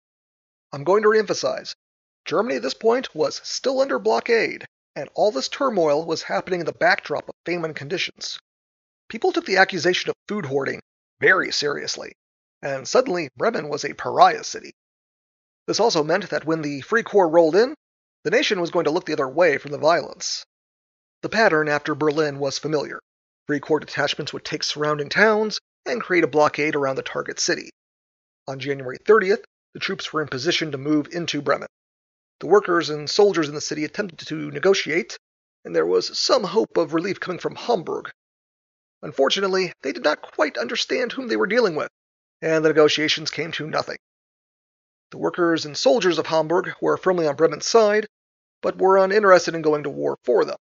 I'm 0.72 0.84
going 0.84 1.02
to 1.04 1.08
reemphasize 1.08 1.74
Germany 2.26 2.56
at 2.56 2.62
this 2.62 2.74
point 2.74 3.14
was 3.14 3.40
still 3.44 3.80
under 3.80 4.00
blockade, 4.00 4.66
and 4.96 5.08
all 5.14 5.30
this 5.30 5.48
turmoil 5.48 6.04
was 6.04 6.24
happening 6.24 6.60
in 6.60 6.66
the 6.66 6.72
backdrop 6.72 7.28
of 7.28 7.34
famine 7.46 7.72
conditions. 7.72 8.38
People 9.08 9.30
took 9.30 9.46
the 9.46 9.58
accusation 9.58 10.10
of 10.10 10.16
food 10.26 10.46
hoarding 10.46 10.80
very 11.20 11.50
seriously, 11.52 12.12
and 12.62 12.86
suddenly 12.86 13.28
Bremen 13.36 13.68
was 13.68 13.84
a 13.84 13.94
pariah 13.94 14.44
city. 14.44 14.72
This 15.66 15.80
also 15.80 16.04
meant 16.04 16.30
that 16.30 16.44
when 16.44 16.62
the 16.62 16.80
Free 16.82 17.02
Corps 17.02 17.28
rolled 17.28 17.56
in, 17.56 17.74
the 18.24 18.30
nation 18.30 18.60
was 18.60 18.70
going 18.70 18.84
to 18.84 18.90
look 18.90 19.06
the 19.06 19.12
other 19.12 19.28
way 19.28 19.58
from 19.58 19.72
the 19.72 19.78
violence. 19.78 20.44
The 21.22 21.28
pattern 21.28 21.68
after 21.68 21.94
Berlin 21.94 22.38
was 22.38 22.58
familiar. 22.58 23.00
Free 23.46 23.60
Corps 23.60 23.80
detachments 23.80 24.32
would 24.32 24.44
take 24.44 24.62
surrounding 24.62 25.08
towns 25.08 25.58
and 25.84 26.00
create 26.00 26.24
a 26.24 26.28
blockade 26.28 26.76
around 26.76 26.96
the 26.96 27.02
target 27.02 27.38
city. 27.38 27.70
On 28.48 28.58
January 28.58 28.98
30th, 28.98 29.44
the 29.72 29.80
troops 29.80 30.12
were 30.12 30.22
in 30.22 30.28
position 30.28 30.72
to 30.72 30.78
move 30.78 31.08
into 31.12 31.42
Bremen. 31.42 31.68
The 32.40 32.46
workers 32.46 32.90
and 32.90 33.08
soldiers 33.08 33.48
in 33.48 33.54
the 33.54 33.60
city 33.60 33.84
attempted 33.84 34.26
to 34.28 34.50
negotiate, 34.50 35.16
and 35.64 35.74
there 35.74 35.86
was 35.86 36.18
some 36.18 36.44
hope 36.44 36.76
of 36.76 36.94
relief 36.94 37.18
coming 37.18 37.38
from 37.38 37.56
Hamburg. 37.56 38.10
Unfortunately, 39.06 39.72
they 39.82 39.92
did 39.92 40.02
not 40.02 40.20
quite 40.20 40.58
understand 40.58 41.12
whom 41.12 41.28
they 41.28 41.36
were 41.36 41.46
dealing 41.46 41.76
with, 41.76 41.88
and 42.42 42.64
the 42.64 42.70
negotiations 42.70 43.30
came 43.30 43.52
to 43.52 43.70
nothing. 43.70 43.98
The 45.12 45.18
workers 45.18 45.64
and 45.64 45.78
soldiers 45.78 46.18
of 46.18 46.26
Hamburg 46.26 46.72
were 46.80 46.96
firmly 46.96 47.28
on 47.28 47.36
Bremen's 47.36 47.68
side, 47.68 48.08
but 48.62 48.78
were 48.78 48.98
uninterested 48.98 49.54
in 49.54 49.62
going 49.62 49.84
to 49.84 49.90
war 49.90 50.18
for 50.24 50.44
them. 50.44 50.56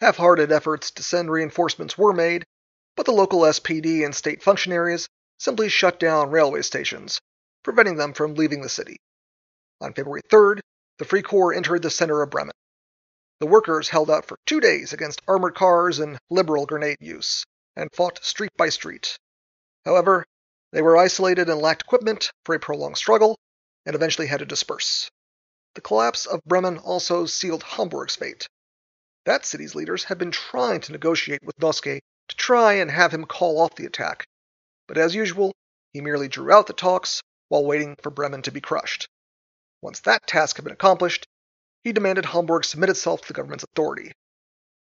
Half 0.00 0.18
hearted 0.18 0.52
efforts 0.52 0.92
to 0.92 1.02
send 1.02 1.32
reinforcements 1.32 1.98
were 1.98 2.12
made, 2.12 2.46
but 2.94 3.06
the 3.06 3.12
local 3.12 3.40
SPD 3.40 4.04
and 4.04 4.14
state 4.14 4.40
functionaries 4.40 5.08
simply 5.40 5.68
shut 5.68 5.98
down 5.98 6.30
railway 6.30 6.62
stations, 6.62 7.20
preventing 7.64 7.96
them 7.96 8.12
from 8.12 8.36
leaving 8.36 8.62
the 8.62 8.68
city. 8.68 8.98
On 9.80 9.92
February 9.92 10.22
3rd, 10.30 10.60
the 10.98 11.04
Free 11.04 11.22
Corps 11.22 11.54
entered 11.54 11.82
the 11.82 11.90
center 11.90 12.22
of 12.22 12.30
Bremen. 12.30 12.54
The 13.40 13.46
workers 13.46 13.88
held 13.88 14.10
out 14.10 14.26
for 14.26 14.38
two 14.46 14.60
days 14.60 14.92
against 14.92 15.22
armored 15.28 15.54
cars 15.54 16.00
and 16.00 16.18
liberal 16.28 16.66
grenade 16.66 16.96
use, 17.00 17.44
and 17.76 17.88
fought 17.94 18.24
street 18.24 18.50
by 18.56 18.68
street. 18.68 19.16
However, 19.84 20.26
they 20.72 20.82
were 20.82 20.96
isolated 20.96 21.48
and 21.48 21.60
lacked 21.60 21.82
equipment 21.82 22.32
for 22.44 22.54
a 22.54 22.58
prolonged 22.58 22.98
struggle, 22.98 23.38
and 23.86 23.94
eventually 23.94 24.26
had 24.26 24.40
to 24.40 24.44
disperse. 24.44 25.08
The 25.74 25.80
collapse 25.80 26.26
of 26.26 26.42
Bremen 26.44 26.78
also 26.78 27.26
sealed 27.26 27.62
Hamburg's 27.62 28.16
fate. 28.16 28.48
That 29.24 29.46
city's 29.46 29.76
leaders 29.76 30.04
had 30.04 30.18
been 30.18 30.32
trying 30.32 30.80
to 30.80 30.92
negotiate 30.92 31.44
with 31.44 31.58
Noske 31.58 32.00
to 32.28 32.36
try 32.36 32.72
and 32.74 32.90
have 32.90 33.14
him 33.14 33.24
call 33.24 33.60
off 33.60 33.76
the 33.76 33.86
attack, 33.86 34.26
but 34.88 34.98
as 34.98 35.14
usual, 35.14 35.54
he 35.92 36.00
merely 36.00 36.26
drew 36.26 36.50
out 36.52 36.66
the 36.66 36.72
talks 36.72 37.22
while 37.48 37.64
waiting 37.64 37.94
for 38.02 38.10
Bremen 38.10 38.42
to 38.42 38.50
be 38.50 38.60
crushed. 38.60 39.06
Once 39.80 40.00
that 40.00 40.26
task 40.26 40.56
had 40.56 40.64
been 40.64 40.72
accomplished, 40.72 41.24
he 41.88 41.92
demanded 41.94 42.26
Hamburg 42.26 42.66
submit 42.66 42.90
itself 42.90 43.22
to 43.22 43.28
the 43.28 43.32
government's 43.32 43.64
authority. 43.64 44.12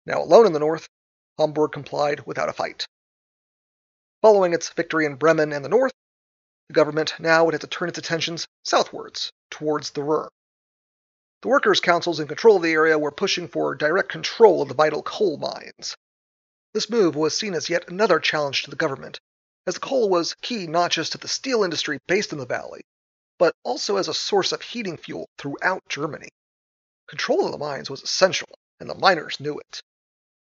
Now 0.07 0.23
alone 0.23 0.47
in 0.47 0.53
the 0.53 0.61
north, 0.61 0.89
Hamburg 1.37 1.73
complied 1.73 2.25
without 2.27 2.49
a 2.49 2.53
fight. 2.53 2.87
Following 4.21 4.55
its 4.55 4.69
victory 4.69 5.05
in 5.05 5.17
Bremen 5.17 5.53
and 5.53 5.65
the 5.65 5.69
north, 5.69 5.91
the 6.69 6.75
government 6.75 7.15
now 7.19 7.45
would 7.45 7.55
have 7.55 7.61
to 7.63 7.67
turn 7.67 7.89
its 7.89 7.99
attentions 7.99 8.47
southwards, 8.63 9.33
towards 9.51 9.91
the 9.91 10.03
Ruhr. 10.05 10.31
The 11.41 11.49
workers' 11.49 11.81
councils 11.81 12.21
in 12.21 12.29
control 12.29 12.55
of 12.55 12.63
the 12.63 12.71
area 12.71 12.97
were 12.97 13.11
pushing 13.11 13.49
for 13.49 13.75
direct 13.75 14.09
control 14.09 14.63
of 14.63 14.69
the 14.69 14.75
vital 14.75 15.03
coal 15.03 15.39
mines. 15.39 15.97
This 16.73 16.89
move 16.89 17.17
was 17.17 17.37
seen 17.37 17.55
as 17.55 17.69
yet 17.69 17.91
another 17.91 18.21
challenge 18.21 18.63
to 18.63 18.71
the 18.71 18.77
government, 18.77 19.19
as 19.67 19.75
the 19.75 19.81
coal 19.81 20.09
was 20.09 20.37
key 20.41 20.69
not 20.69 20.93
just 20.93 21.11
to 21.13 21.19
the 21.19 21.27
steel 21.27 21.65
industry 21.65 21.99
based 22.07 22.31
in 22.33 22.39
the 22.39 22.47
valley, 22.47 22.83
but 23.41 23.57
also 23.65 23.97
as 23.97 24.07
a 24.07 24.15
source 24.15 24.53
of 24.53 24.63
heating 24.63 24.97
fuel 24.97 25.29
throughout 25.37 25.83
Germany. 25.89 26.29
Control 27.13 27.45
of 27.45 27.53
the 27.53 27.59
mines 27.59 27.91
was 27.91 28.03
essential, 28.03 28.49
and 28.81 28.89
the 28.89 28.95
miners 28.95 29.39
knew 29.39 29.59
it. 29.59 29.71
To 29.73 29.83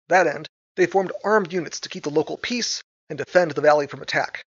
that 0.09 0.27
end, 0.27 0.49
they 0.75 0.87
formed 0.87 1.13
armed 1.23 1.53
units 1.53 1.79
to 1.81 1.91
keep 1.91 2.05
the 2.05 2.09
local 2.09 2.39
peace 2.39 2.83
and 3.11 3.19
defend 3.19 3.51
the 3.51 3.61
valley 3.61 3.87
from 3.87 4.01
attack. 4.01 4.43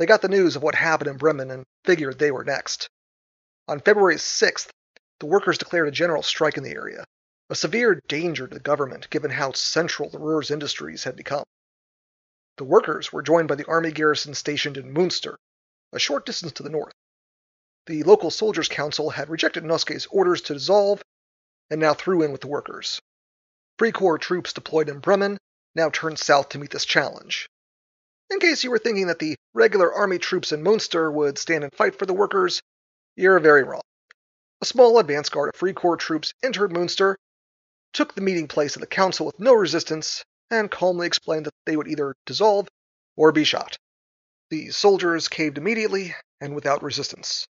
They 0.00 0.06
got 0.06 0.22
the 0.22 0.28
news 0.28 0.56
of 0.56 0.64
what 0.64 0.74
happened 0.74 1.08
in 1.08 1.18
Bremen 1.18 1.52
and 1.52 1.64
figured 1.84 2.18
they 2.18 2.32
were 2.32 2.42
next. 2.42 2.88
On 3.68 3.78
February 3.78 4.16
6th, 4.16 4.70
the 5.20 5.26
workers 5.26 5.56
declared 5.56 5.86
a 5.86 5.92
general 5.92 6.24
strike 6.24 6.56
in 6.56 6.64
the 6.64 6.74
area, 6.74 7.04
a 7.48 7.54
severe 7.54 8.00
danger 8.08 8.48
to 8.48 8.54
the 8.54 8.58
government 8.58 9.08
given 9.10 9.30
how 9.30 9.52
central 9.52 10.10
the 10.10 10.18
Ruhr's 10.18 10.50
industries 10.50 11.04
had 11.04 11.14
become. 11.14 11.44
The 12.56 12.64
workers 12.64 13.12
were 13.12 13.22
joined 13.22 13.46
by 13.46 13.54
the 13.54 13.66
army 13.66 13.92
garrison 13.92 14.34
stationed 14.34 14.78
in 14.78 14.92
Munster, 14.92 15.38
a 15.92 16.00
short 16.00 16.26
distance 16.26 16.54
to 16.54 16.64
the 16.64 16.70
north. 16.70 16.94
The 17.86 18.02
local 18.02 18.32
soldiers' 18.32 18.66
council 18.66 19.10
had 19.10 19.30
rejected 19.30 19.62
Noske's 19.62 20.06
orders 20.06 20.42
to 20.42 20.54
dissolve 20.54 21.04
and 21.70 21.80
now 21.80 21.94
threw 21.94 22.22
in 22.22 22.32
with 22.32 22.40
the 22.40 22.46
workers. 22.46 23.00
Free 23.78 23.92
Corps 23.92 24.18
troops 24.18 24.52
deployed 24.52 24.88
in 24.88 25.00
Bremen 25.00 25.38
now 25.74 25.90
turned 25.90 26.18
south 26.18 26.48
to 26.50 26.58
meet 26.58 26.70
this 26.70 26.84
challenge. 26.84 27.48
In 28.30 28.40
case 28.40 28.64
you 28.64 28.70
were 28.70 28.78
thinking 28.78 29.06
that 29.06 29.18
the 29.18 29.36
regular 29.54 29.92
army 29.92 30.18
troops 30.18 30.50
in 30.52 30.62
Munster 30.62 31.10
would 31.10 31.38
stand 31.38 31.64
and 31.64 31.72
fight 31.74 31.98
for 31.98 32.06
the 32.06 32.14
workers, 32.14 32.60
you're 33.14 33.38
very 33.38 33.62
wrong. 33.62 33.82
A 34.62 34.66
small 34.66 34.98
advance 34.98 35.28
guard 35.28 35.50
of 35.50 35.58
Free 35.58 35.74
Corps 35.74 35.96
troops 35.96 36.32
entered 36.42 36.72
Munster, 36.72 37.16
took 37.92 38.14
the 38.14 38.20
meeting 38.20 38.48
place 38.48 38.74
of 38.74 38.80
the 38.80 38.86
council 38.86 39.26
with 39.26 39.38
no 39.38 39.52
resistance, 39.52 40.24
and 40.50 40.70
calmly 40.70 41.06
explained 41.06 41.46
that 41.46 41.54
they 41.66 41.76
would 41.76 41.88
either 41.88 42.14
dissolve 42.24 42.68
or 43.16 43.32
be 43.32 43.44
shot. 43.44 43.76
The 44.50 44.70
soldiers 44.70 45.28
caved 45.28 45.58
immediately 45.58 46.14
and 46.40 46.54
without 46.54 46.82
resistance. 46.82 47.46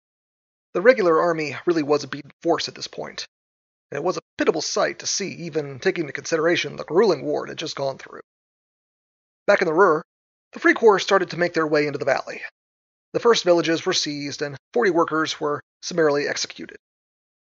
The 0.73 0.81
regular 0.81 1.21
army 1.21 1.55
really 1.65 1.83
was 1.83 2.03
a 2.03 2.07
beaten 2.07 2.31
force 2.41 2.67
at 2.67 2.75
this 2.75 2.87
point, 2.87 3.27
and 3.91 3.97
it 3.97 4.03
was 4.03 4.17
a 4.17 4.21
pitiable 4.37 4.61
sight 4.61 4.99
to 4.99 5.07
see, 5.07 5.29
even 5.29 5.79
taking 5.79 6.03
into 6.03 6.13
consideration 6.13 6.75
the 6.75 6.83
grueling 6.83 7.23
war 7.23 7.45
it 7.45 7.49
had 7.49 7.57
just 7.57 7.75
gone 7.75 7.97
through. 7.97 8.21
Back 9.47 9.61
in 9.61 9.67
the 9.67 9.73
Ruhr, 9.73 10.03
the 10.53 10.59
Free 10.59 10.73
Corps 10.73 10.99
started 10.99 11.29
to 11.29 11.37
make 11.37 11.53
their 11.53 11.67
way 11.67 11.85
into 11.85 11.99
the 11.99 12.05
valley. 12.05 12.41
The 13.13 13.19
first 13.19 13.43
villages 13.43 13.85
were 13.85 13.93
seized, 13.93 14.41
and 14.41 14.57
40 14.73 14.91
workers 14.91 15.39
were 15.39 15.61
summarily 15.81 16.27
executed. 16.27 16.77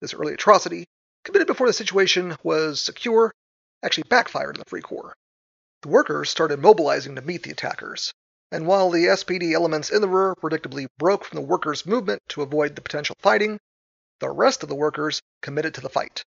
This 0.00 0.14
early 0.14 0.34
atrocity, 0.34 0.86
committed 1.24 1.46
before 1.46 1.66
the 1.66 1.72
situation 1.72 2.36
was 2.42 2.80
secure, 2.80 3.32
actually 3.82 4.04
backfired 4.08 4.56
on 4.56 4.60
the 4.60 4.68
Free 4.68 4.80
Corps. 4.80 5.14
The 5.82 5.88
workers 5.88 6.30
started 6.30 6.60
mobilizing 6.60 7.14
to 7.16 7.22
meet 7.22 7.42
the 7.42 7.50
attackers, 7.50 8.12
and 8.50 8.66
while 8.66 8.90
the 8.90 9.06
SPD 9.06 9.52
elements 9.52 9.90
in 9.90 10.00
the 10.00 10.08
Ruhr 10.08 10.34
predictably 10.34 10.86
broke 10.98 11.24
from 11.24 11.36
the 11.36 11.46
workers' 11.46 11.86
movement 11.86 12.22
to 12.28 12.42
avoid 12.42 12.74
the 12.74 12.82
potential 12.82 13.16
fighting, 13.20 13.58
the 14.22 14.30
rest 14.30 14.62
of 14.62 14.68
the 14.68 14.74
workers 14.76 15.20
committed 15.40 15.74
to 15.74 15.80
the 15.80 15.88
fight. 15.88 16.24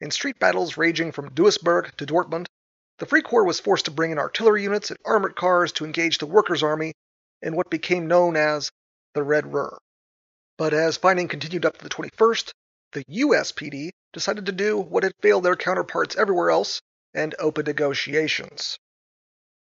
In 0.00 0.12
street 0.12 0.38
battles 0.38 0.76
raging 0.76 1.10
from 1.10 1.34
Duisburg 1.34 1.96
to 1.96 2.06
Dortmund, 2.06 2.46
the 2.98 3.06
Free 3.06 3.22
Corps 3.22 3.42
was 3.42 3.58
forced 3.58 3.86
to 3.86 3.90
bring 3.90 4.12
in 4.12 4.20
artillery 4.20 4.62
units 4.62 4.90
and 4.90 5.00
armored 5.04 5.34
cars 5.34 5.72
to 5.72 5.84
engage 5.84 6.18
the 6.18 6.26
workers' 6.26 6.62
army 6.62 6.92
in 7.42 7.56
what 7.56 7.70
became 7.70 8.06
known 8.06 8.36
as 8.36 8.70
the 9.14 9.24
Red 9.24 9.52
Ruhr. 9.52 9.78
But 10.56 10.72
as 10.72 10.96
fighting 10.96 11.26
continued 11.26 11.66
up 11.66 11.78
to 11.78 11.82
the 11.82 11.90
21st, 11.90 12.52
the 12.92 13.04
USPD 13.06 13.90
decided 14.12 14.46
to 14.46 14.52
do 14.52 14.78
what 14.78 15.02
had 15.02 15.12
failed 15.20 15.44
their 15.44 15.56
counterparts 15.56 16.14
everywhere 16.14 16.50
else 16.50 16.80
and 17.14 17.34
open 17.40 17.64
negotiations. 17.64 18.78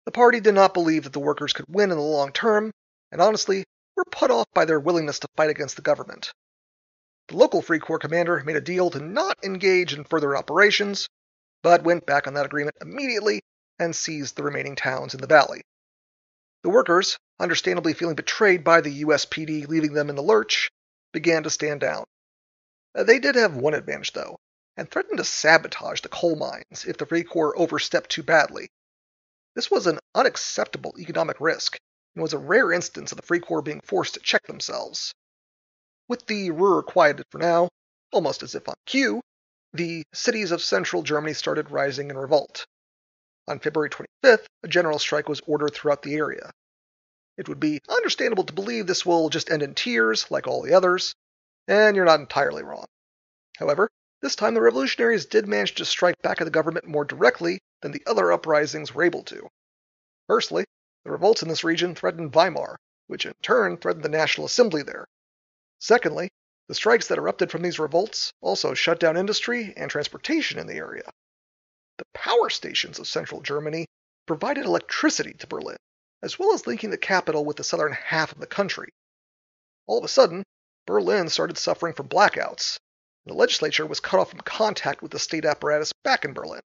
The 0.04 0.12
party 0.12 0.38
did 0.38 0.54
not 0.54 0.72
believe 0.72 1.02
that 1.02 1.12
the 1.12 1.18
workers 1.18 1.52
could 1.52 1.66
win 1.68 1.90
in 1.90 1.96
the 1.96 2.02
long 2.02 2.30
term, 2.30 2.70
and 3.10 3.20
honestly, 3.20 3.64
were 3.96 4.04
put 4.04 4.30
off 4.30 4.46
by 4.54 4.66
their 4.66 4.78
willingness 4.78 5.18
to 5.18 5.28
fight 5.36 5.50
against 5.50 5.74
the 5.74 5.82
government. 5.82 6.32
The 7.30 7.36
local 7.36 7.62
Free 7.62 7.78
Corps 7.78 8.00
commander 8.00 8.42
made 8.44 8.56
a 8.56 8.60
deal 8.60 8.90
to 8.90 8.98
not 8.98 9.38
engage 9.44 9.94
in 9.94 10.02
further 10.02 10.36
operations, 10.36 11.08
but 11.62 11.84
went 11.84 12.04
back 12.04 12.26
on 12.26 12.34
that 12.34 12.44
agreement 12.44 12.76
immediately 12.80 13.40
and 13.78 13.94
seized 13.94 14.34
the 14.34 14.42
remaining 14.42 14.74
towns 14.74 15.14
in 15.14 15.20
the 15.20 15.28
valley. 15.28 15.62
The 16.64 16.70
workers, 16.70 17.16
understandably 17.38 17.92
feeling 17.92 18.16
betrayed 18.16 18.64
by 18.64 18.80
the 18.80 19.04
USPD 19.04 19.68
leaving 19.68 19.92
them 19.92 20.10
in 20.10 20.16
the 20.16 20.24
lurch, 20.24 20.72
began 21.12 21.44
to 21.44 21.50
stand 21.50 21.80
down. 21.80 22.02
Uh, 22.96 23.04
they 23.04 23.20
did 23.20 23.36
have 23.36 23.54
one 23.54 23.74
advantage, 23.74 24.12
though, 24.12 24.40
and 24.76 24.90
threatened 24.90 25.18
to 25.18 25.24
sabotage 25.24 26.00
the 26.00 26.08
coal 26.08 26.34
mines 26.34 26.84
if 26.84 26.96
the 26.96 27.06
Free 27.06 27.22
Corps 27.22 27.56
overstepped 27.56 28.10
too 28.10 28.24
badly. 28.24 28.72
This 29.54 29.70
was 29.70 29.86
an 29.86 30.00
unacceptable 30.16 30.96
economic 30.98 31.40
risk, 31.40 31.78
and 32.16 32.22
was 32.22 32.32
a 32.32 32.38
rare 32.38 32.72
instance 32.72 33.12
of 33.12 33.16
the 33.16 33.22
Free 33.22 33.38
Corps 33.38 33.62
being 33.62 33.82
forced 33.82 34.14
to 34.14 34.20
check 34.20 34.48
themselves. 34.48 35.14
With 36.10 36.26
the 36.26 36.50
Ruhr 36.50 36.82
quieted 36.82 37.26
for 37.30 37.38
now, 37.38 37.68
almost 38.10 38.42
as 38.42 38.56
if 38.56 38.68
on 38.68 38.74
cue, 38.84 39.20
the 39.72 40.02
cities 40.12 40.50
of 40.50 40.60
central 40.60 41.04
Germany 41.04 41.34
started 41.34 41.70
rising 41.70 42.10
in 42.10 42.18
revolt. 42.18 42.66
On 43.46 43.60
February 43.60 43.90
25th, 43.90 44.46
a 44.64 44.66
general 44.66 44.98
strike 44.98 45.28
was 45.28 45.40
ordered 45.46 45.72
throughout 45.72 46.02
the 46.02 46.16
area. 46.16 46.50
It 47.36 47.48
would 47.48 47.60
be 47.60 47.80
understandable 47.88 48.42
to 48.42 48.52
believe 48.52 48.88
this 48.88 49.06
will 49.06 49.28
just 49.28 49.52
end 49.52 49.62
in 49.62 49.76
tears, 49.76 50.28
like 50.32 50.48
all 50.48 50.62
the 50.62 50.74
others, 50.74 51.14
and 51.68 51.94
you're 51.94 52.04
not 52.04 52.18
entirely 52.18 52.64
wrong. 52.64 52.86
However, 53.58 53.88
this 54.20 54.34
time 54.34 54.54
the 54.54 54.62
revolutionaries 54.62 55.26
did 55.26 55.46
manage 55.46 55.76
to 55.76 55.84
strike 55.84 56.20
back 56.22 56.40
at 56.40 56.44
the 56.44 56.50
government 56.50 56.88
more 56.88 57.04
directly 57.04 57.60
than 57.82 57.92
the 57.92 58.02
other 58.04 58.32
uprisings 58.32 58.92
were 58.92 59.04
able 59.04 59.22
to. 59.22 59.48
Firstly, 60.26 60.64
the 61.04 61.12
revolts 61.12 61.42
in 61.42 61.48
this 61.48 61.62
region 61.62 61.94
threatened 61.94 62.34
Weimar, 62.34 62.80
which 63.06 63.26
in 63.26 63.34
turn 63.42 63.76
threatened 63.76 64.04
the 64.04 64.08
National 64.08 64.46
Assembly 64.46 64.82
there. 64.82 65.06
Secondly, 65.80 66.30
the 66.68 66.74
strikes 66.74 67.08
that 67.08 67.18
erupted 67.18 67.50
from 67.50 67.62
these 67.62 67.78
revolts 67.78 68.32
also 68.40 68.74
shut 68.74 69.00
down 69.00 69.16
industry 69.16 69.74
and 69.76 69.90
transportation 69.90 70.58
in 70.58 70.66
the 70.66 70.76
area. 70.76 71.10
The 71.98 72.04
power 72.14 72.50
stations 72.50 72.98
of 72.98 73.08
central 73.08 73.40
Germany 73.40 73.86
provided 74.26 74.66
electricity 74.66 75.32
to 75.34 75.46
Berlin, 75.46 75.78
as 76.22 76.38
well 76.38 76.52
as 76.52 76.66
linking 76.66 76.90
the 76.90 76.98
capital 76.98 77.44
with 77.44 77.56
the 77.56 77.64
southern 77.64 77.92
half 77.92 78.30
of 78.30 78.38
the 78.38 78.46
country. 78.46 78.92
All 79.86 79.98
of 79.98 80.04
a 80.04 80.08
sudden, 80.08 80.44
Berlin 80.86 81.28
started 81.28 81.58
suffering 81.58 81.94
from 81.94 82.08
blackouts, 82.08 82.78
and 83.24 83.32
the 83.32 83.38
legislature 83.38 83.86
was 83.86 84.00
cut 84.00 84.20
off 84.20 84.30
from 84.30 84.40
contact 84.40 85.02
with 85.02 85.12
the 85.12 85.18
state 85.18 85.44
apparatus 85.44 85.92
back 86.04 86.24
in 86.24 86.34
Berlin. 86.34 86.60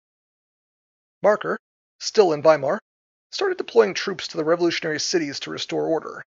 Maercker, 1.24 1.58
still 2.00 2.34
in 2.34 2.42
Weimar, 2.42 2.80
started 3.32 3.58
deploying 3.58 3.94
troops 3.94 4.30
to 4.30 4.38
the 4.38 4.46
revolutionary 4.46 5.00
cities 5.00 5.40
to 5.42 5.52
restore 5.52 5.86
order, 5.86 6.24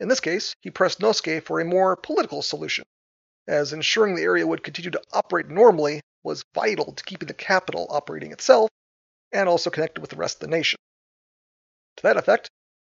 in 0.00 0.08
this 0.08 0.20
case, 0.20 0.54
he 0.60 0.70
pressed 0.70 1.00
Noske 1.00 1.42
for 1.42 1.60
a 1.60 1.64
more 1.64 1.96
political 1.96 2.42
solution, 2.42 2.84
as 3.46 3.72
ensuring 3.72 4.14
the 4.14 4.22
area 4.22 4.46
would 4.46 4.62
continue 4.62 4.90
to 4.90 5.02
operate 5.12 5.48
normally 5.48 6.00
was 6.22 6.44
vital 6.54 6.92
to 6.92 7.04
keeping 7.04 7.28
the 7.28 7.34
capital 7.34 7.86
operating 7.90 8.32
itself 8.32 8.70
and 9.32 9.48
also 9.48 9.70
connected 9.70 10.00
with 10.00 10.10
the 10.10 10.16
rest 10.16 10.36
of 10.36 10.40
the 10.40 10.56
nation. 10.56 10.78
To 11.96 12.02
that 12.04 12.16
effect, 12.16 12.48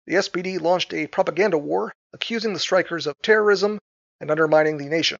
the 0.06 0.14
SPD 0.14 0.60
launched 0.60 0.92
a 0.94 1.06
propaganda 1.06 1.58
war 1.58 1.92
accusing 2.12 2.52
the 2.52 2.60
strikers 2.60 3.06
of 3.06 3.14
terrorism 3.22 3.78
and 4.20 4.30
undermining 4.30 4.78
the 4.78 4.86
nation. 4.86 5.18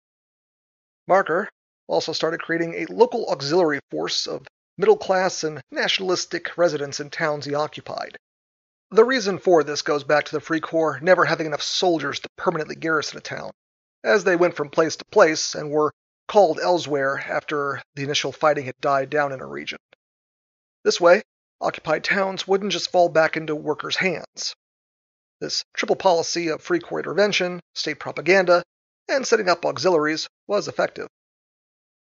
Maercker 1.09 1.49
also 1.87 2.13
started 2.13 2.41
creating 2.41 2.75
a 2.75 2.87
local 2.87 3.27
auxiliary 3.27 3.81
force 3.91 4.27
of 4.27 4.47
middle 4.77 4.97
class 4.97 5.45
and 5.45 5.63
nationalistic 5.71 6.57
residents 6.59 7.01
in 7.01 7.11
towns 7.11 7.45
he 7.45 7.55
occupied. 7.55 8.17
The 8.91 9.05
reason 9.05 9.39
for 9.39 9.65
this 9.65 9.83
goes 9.83 10.05
back 10.05 10.27
to 10.27 10.33
the 10.33 10.41
Free 10.41 10.61
Corps 10.61 11.01
never 11.01 11.25
having 11.25 11.47
enough 11.47 11.63
soldiers 11.63 12.21
to 12.21 12.29
permanently 12.37 12.77
garrison 12.77 13.19
a 13.19 13.21
town, 13.21 13.51
as 14.05 14.23
they 14.23 14.37
went 14.37 14.55
from 14.55 14.71
place 14.71 14.95
to 14.97 15.05
place 15.07 15.57
and 15.57 15.73
were 15.73 15.93
called 16.29 16.61
elsewhere 16.61 17.19
after 17.19 17.83
the 17.97 18.05
initial 18.05 18.31
fighting 18.31 18.67
had 18.67 18.81
died 18.81 19.11
down 19.11 19.33
in 19.33 19.41
a 19.41 19.47
region. 19.47 19.81
This 20.85 21.01
way, 21.01 21.23
occupied 21.61 22.05
towns 22.05 22.47
wouldn't 22.47 22.71
just 22.71 22.93
fall 22.93 23.09
back 23.09 23.37
into 23.37 23.57
workers' 23.57 23.97
hands. 23.97 24.55
This 25.41 25.65
triple 25.75 25.97
policy 25.97 26.47
of 26.47 26.63
Free 26.63 26.79
Corps 26.79 27.01
intervention, 27.01 27.61
state 27.75 27.99
propaganda, 27.99 28.63
and 29.09 29.27
setting 29.27 29.49
up 29.49 29.67
auxiliaries 29.67 30.29
was 30.47 30.69
effective. 30.69 31.09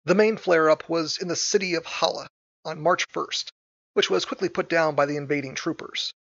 The 0.05 0.15
main 0.15 0.37
flare 0.37 0.71
up 0.71 0.89
was 0.89 1.19
in 1.19 1.27
the 1.27 1.35
city 1.35 1.75
of 1.75 1.85
Halle 1.85 2.29
on 2.65 2.81
March 2.81 3.09
1st, 3.09 3.51
which 3.95 4.09
was 4.09 4.25
quickly 4.25 4.49
put 4.49 4.69
down 4.69 4.95
by 4.95 5.07
the 5.07 5.17
invading 5.17 5.57
troopers. 5.57 6.13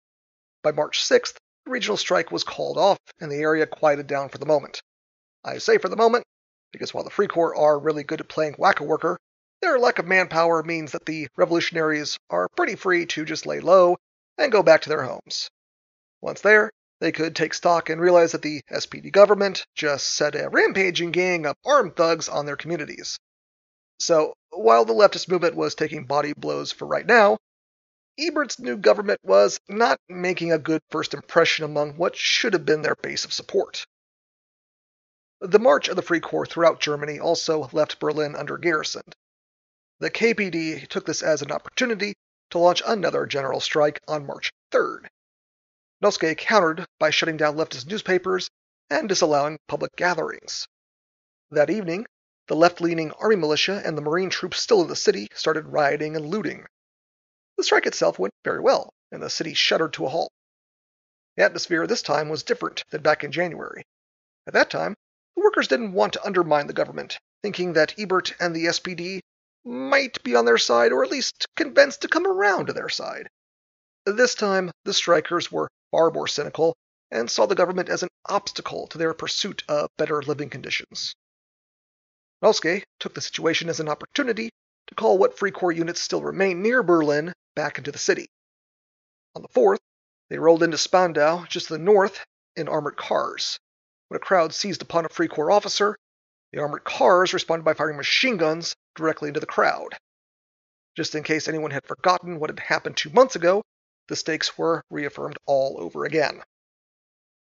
By 0.65 0.71
March 0.71 0.99
6th, 1.03 1.35
the 1.63 1.69
regional 1.69 1.95
strike 1.95 2.31
was 2.31 2.43
called 2.43 2.79
off 2.79 2.97
and 3.19 3.31
the 3.31 3.35
area 3.35 3.67
quieted 3.67 4.07
down 4.07 4.29
for 4.29 4.39
the 4.39 4.47
moment. 4.47 4.81
I 5.43 5.59
say 5.59 5.77
for 5.77 5.89
the 5.89 5.95
moment 5.95 6.25
because 6.71 6.91
while 6.91 7.03
the 7.03 7.11
Free 7.11 7.27
Corps 7.27 7.55
are 7.55 7.77
really 7.77 8.01
good 8.01 8.19
at 8.19 8.29
playing 8.29 8.55
whack 8.57 8.79
a 8.79 8.83
worker, 8.83 9.19
their 9.61 9.77
lack 9.77 9.99
of 9.99 10.07
manpower 10.07 10.63
means 10.63 10.93
that 10.93 11.05
the 11.05 11.27
revolutionaries 11.37 12.17
are 12.31 12.49
pretty 12.49 12.75
free 12.75 13.05
to 13.05 13.25
just 13.25 13.45
lay 13.45 13.59
low 13.59 13.97
and 14.39 14.51
go 14.51 14.63
back 14.63 14.81
to 14.81 14.89
their 14.89 15.03
homes. 15.03 15.51
Once 16.19 16.41
there, 16.41 16.71
they 16.99 17.11
could 17.11 17.35
take 17.35 17.53
stock 17.53 17.91
and 17.91 18.01
realize 18.01 18.31
that 18.31 18.41
the 18.41 18.63
SPD 18.71 19.11
government 19.11 19.67
just 19.75 20.15
set 20.15 20.33
a 20.33 20.49
rampaging 20.49 21.11
gang 21.11 21.45
of 21.45 21.55
armed 21.63 21.95
thugs 21.95 22.27
on 22.27 22.47
their 22.47 22.57
communities. 22.57 23.19
So, 23.99 24.33
while 24.49 24.83
the 24.83 24.95
leftist 24.95 25.29
movement 25.29 25.53
was 25.53 25.75
taking 25.75 26.05
body 26.05 26.33
blows 26.33 26.71
for 26.71 26.87
right 26.87 27.05
now, 27.05 27.37
Ebert's 28.17 28.59
new 28.59 28.77
government 28.77 29.19
was 29.23 29.59
not 29.67 29.99
making 30.07 30.51
a 30.51 30.57
good 30.57 30.81
first 30.89 31.13
impression 31.13 31.65
among 31.65 31.97
what 31.97 32.15
should 32.15 32.53
have 32.53 32.65
been 32.65 32.81
their 32.81 32.95
base 32.95 33.25
of 33.25 33.33
support. 33.33 33.85
The 35.41 35.59
march 35.59 35.89
of 35.89 35.97
the 35.97 36.01
Free 36.01 36.21
Corps 36.21 36.45
throughout 36.45 36.79
Germany 36.79 37.19
also 37.19 37.69
left 37.73 37.99
Berlin 37.99 38.35
under 38.35 38.57
garrisoned. 38.57 39.15
The 39.99 40.09
KPD 40.09 40.87
took 40.87 41.05
this 41.05 41.21
as 41.21 41.41
an 41.41 41.51
opportunity 41.51 42.15
to 42.51 42.59
launch 42.59 42.81
another 42.85 43.25
general 43.25 43.59
strike 43.59 44.01
on 44.07 44.25
March 44.25 44.51
3rd. 44.71 45.07
Noske 46.01 46.37
countered 46.37 46.85
by 46.99 47.09
shutting 47.09 47.37
down 47.37 47.57
leftist 47.57 47.87
newspapers 47.87 48.49
and 48.89 49.09
disallowing 49.09 49.59
public 49.67 49.95
gatherings. 49.95 50.67
That 51.51 51.69
evening, 51.69 52.05
the 52.47 52.55
left 52.55 52.79
leaning 52.79 53.11
army 53.11 53.35
militia 53.35 53.81
and 53.83 53.97
the 53.97 54.01
marine 54.01 54.29
troops 54.29 54.61
still 54.61 54.81
in 54.81 54.87
the 54.87 54.95
city 54.95 55.27
started 55.33 55.67
rioting 55.67 56.15
and 56.15 56.25
looting. 56.25 56.65
The 57.57 57.63
strike 57.63 57.85
itself 57.85 58.19
went 58.19 58.33
very 58.43 58.59
well, 58.59 58.93
and 59.11 59.23
the 59.23 59.29
city 59.29 59.53
shuddered 59.53 59.93
to 59.93 60.05
a 60.05 60.09
halt. 60.09 60.31
The 61.37 61.43
atmosphere 61.43 61.87
this 61.87 62.01
time 62.01 62.29
was 62.29 62.43
different 62.43 62.83
than 62.91 63.01
back 63.01 63.23
in 63.23 63.31
January. 63.31 63.83
At 64.45 64.53
that 64.53 64.69
time, 64.69 64.93
the 65.35 65.41
workers 65.41 65.67
didn't 65.67 65.93
want 65.93 66.13
to 66.13 66.25
undermine 66.25 66.67
the 66.67 66.73
government, 66.73 67.17
thinking 67.41 67.73
that 67.73 67.97
Ebert 67.97 68.35
and 68.39 68.55
the 68.55 68.65
SPD 68.65 69.21
might 69.63 70.21
be 70.21 70.35
on 70.35 70.45
their 70.45 70.57
side, 70.57 70.91
or 70.91 71.03
at 71.03 71.09
least 71.09 71.47
convinced 71.55 72.01
to 72.01 72.07
come 72.07 72.27
around 72.27 72.67
to 72.67 72.73
their 72.73 72.89
side. 72.89 73.29
This 74.05 74.35
time, 74.35 74.71
the 74.83 74.93
strikers 74.93 75.51
were 75.51 75.69
far 75.91 76.11
more 76.11 76.27
cynical 76.27 76.75
and 77.09 77.31
saw 77.31 77.45
the 77.45 77.55
government 77.55 77.89
as 77.89 78.03
an 78.03 78.09
obstacle 78.25 78.85
to 78.87 78.97
their 78.97 79.13
pursuit 79.13 79.63
of 79.67 79.89
better 79.97 80.21
living 80.21 80.49
conditions. 80.49 81.15
Noske 82.43 82.83
took 82.99 83.15
the 83.15 83.21
situation 83.21 83.69
as 83.69 83.79
an 83.79 83.89
opportunity 83.89 84.49
to 84.87 84.95
call 84.95 85.17
what 85.17 85.37
Free 85.39 85.51
Corps 85.51 85.71
units 85.71 86.01
still 86.01 86.21
remained 86.21 86.61
near 86.61 86.83
Berlin 86.83 87.33
back 87.55 87.77
into 87.77 87.91
the 87.91 87.97
city. 87.97 88.27
On 89.35 89.41
the 89.41 89.49
4th, 89.49 89.79
they 90.29 90.37
rolled 90.37 90.63
into 90.63 90.77
Spandau, 90.77 91.45
just 91.45 91.67
to 91.67 91.73
the 91.73 91.79
north, 91.79 92.25
in 92.55 92.67
armored 92.67 92.97
cars. 92.97 93.59
When 94.07 94.17
a 94.17 94.23
crowd 94.23 94.53
seized 94.53 94.81
upon 94.81 95.05
a 95.05 95.09
Free 95.09 95.27
Corps 95.27 95.51
officer, 95.51 95.97
the 96.51 96.59
armored 96.59 96.83
cars 96.83 97.33
responded 97.33 97.63
by 97.63 97.73
firing 97.73 97.97
machine 97.97 98.37
guns 98.37 98.75
directly 98.95 99.27
into 99.27 99.39
the 99.39 99.45
crowd. 99.45 99.97
Just 100.95 101.15
in 101.15 101.23
case 101.23 101.47
anyone 101.47 101.71
had 101.71 101.85
forgotten 101.85 102.39
what 102.39 102.49
had 102.49 102.59
happened 102.59 102.95
two 102.95 103.09
months 103.09 103.35
ago, 103.35 103.61
the 104.07 104.15
stakes 104.15 104.57
were 104.57 104.83
reaffirmed 104.89 105.37
all 105.45 105.75
over 105.81 106.05
again. 106.05 106.41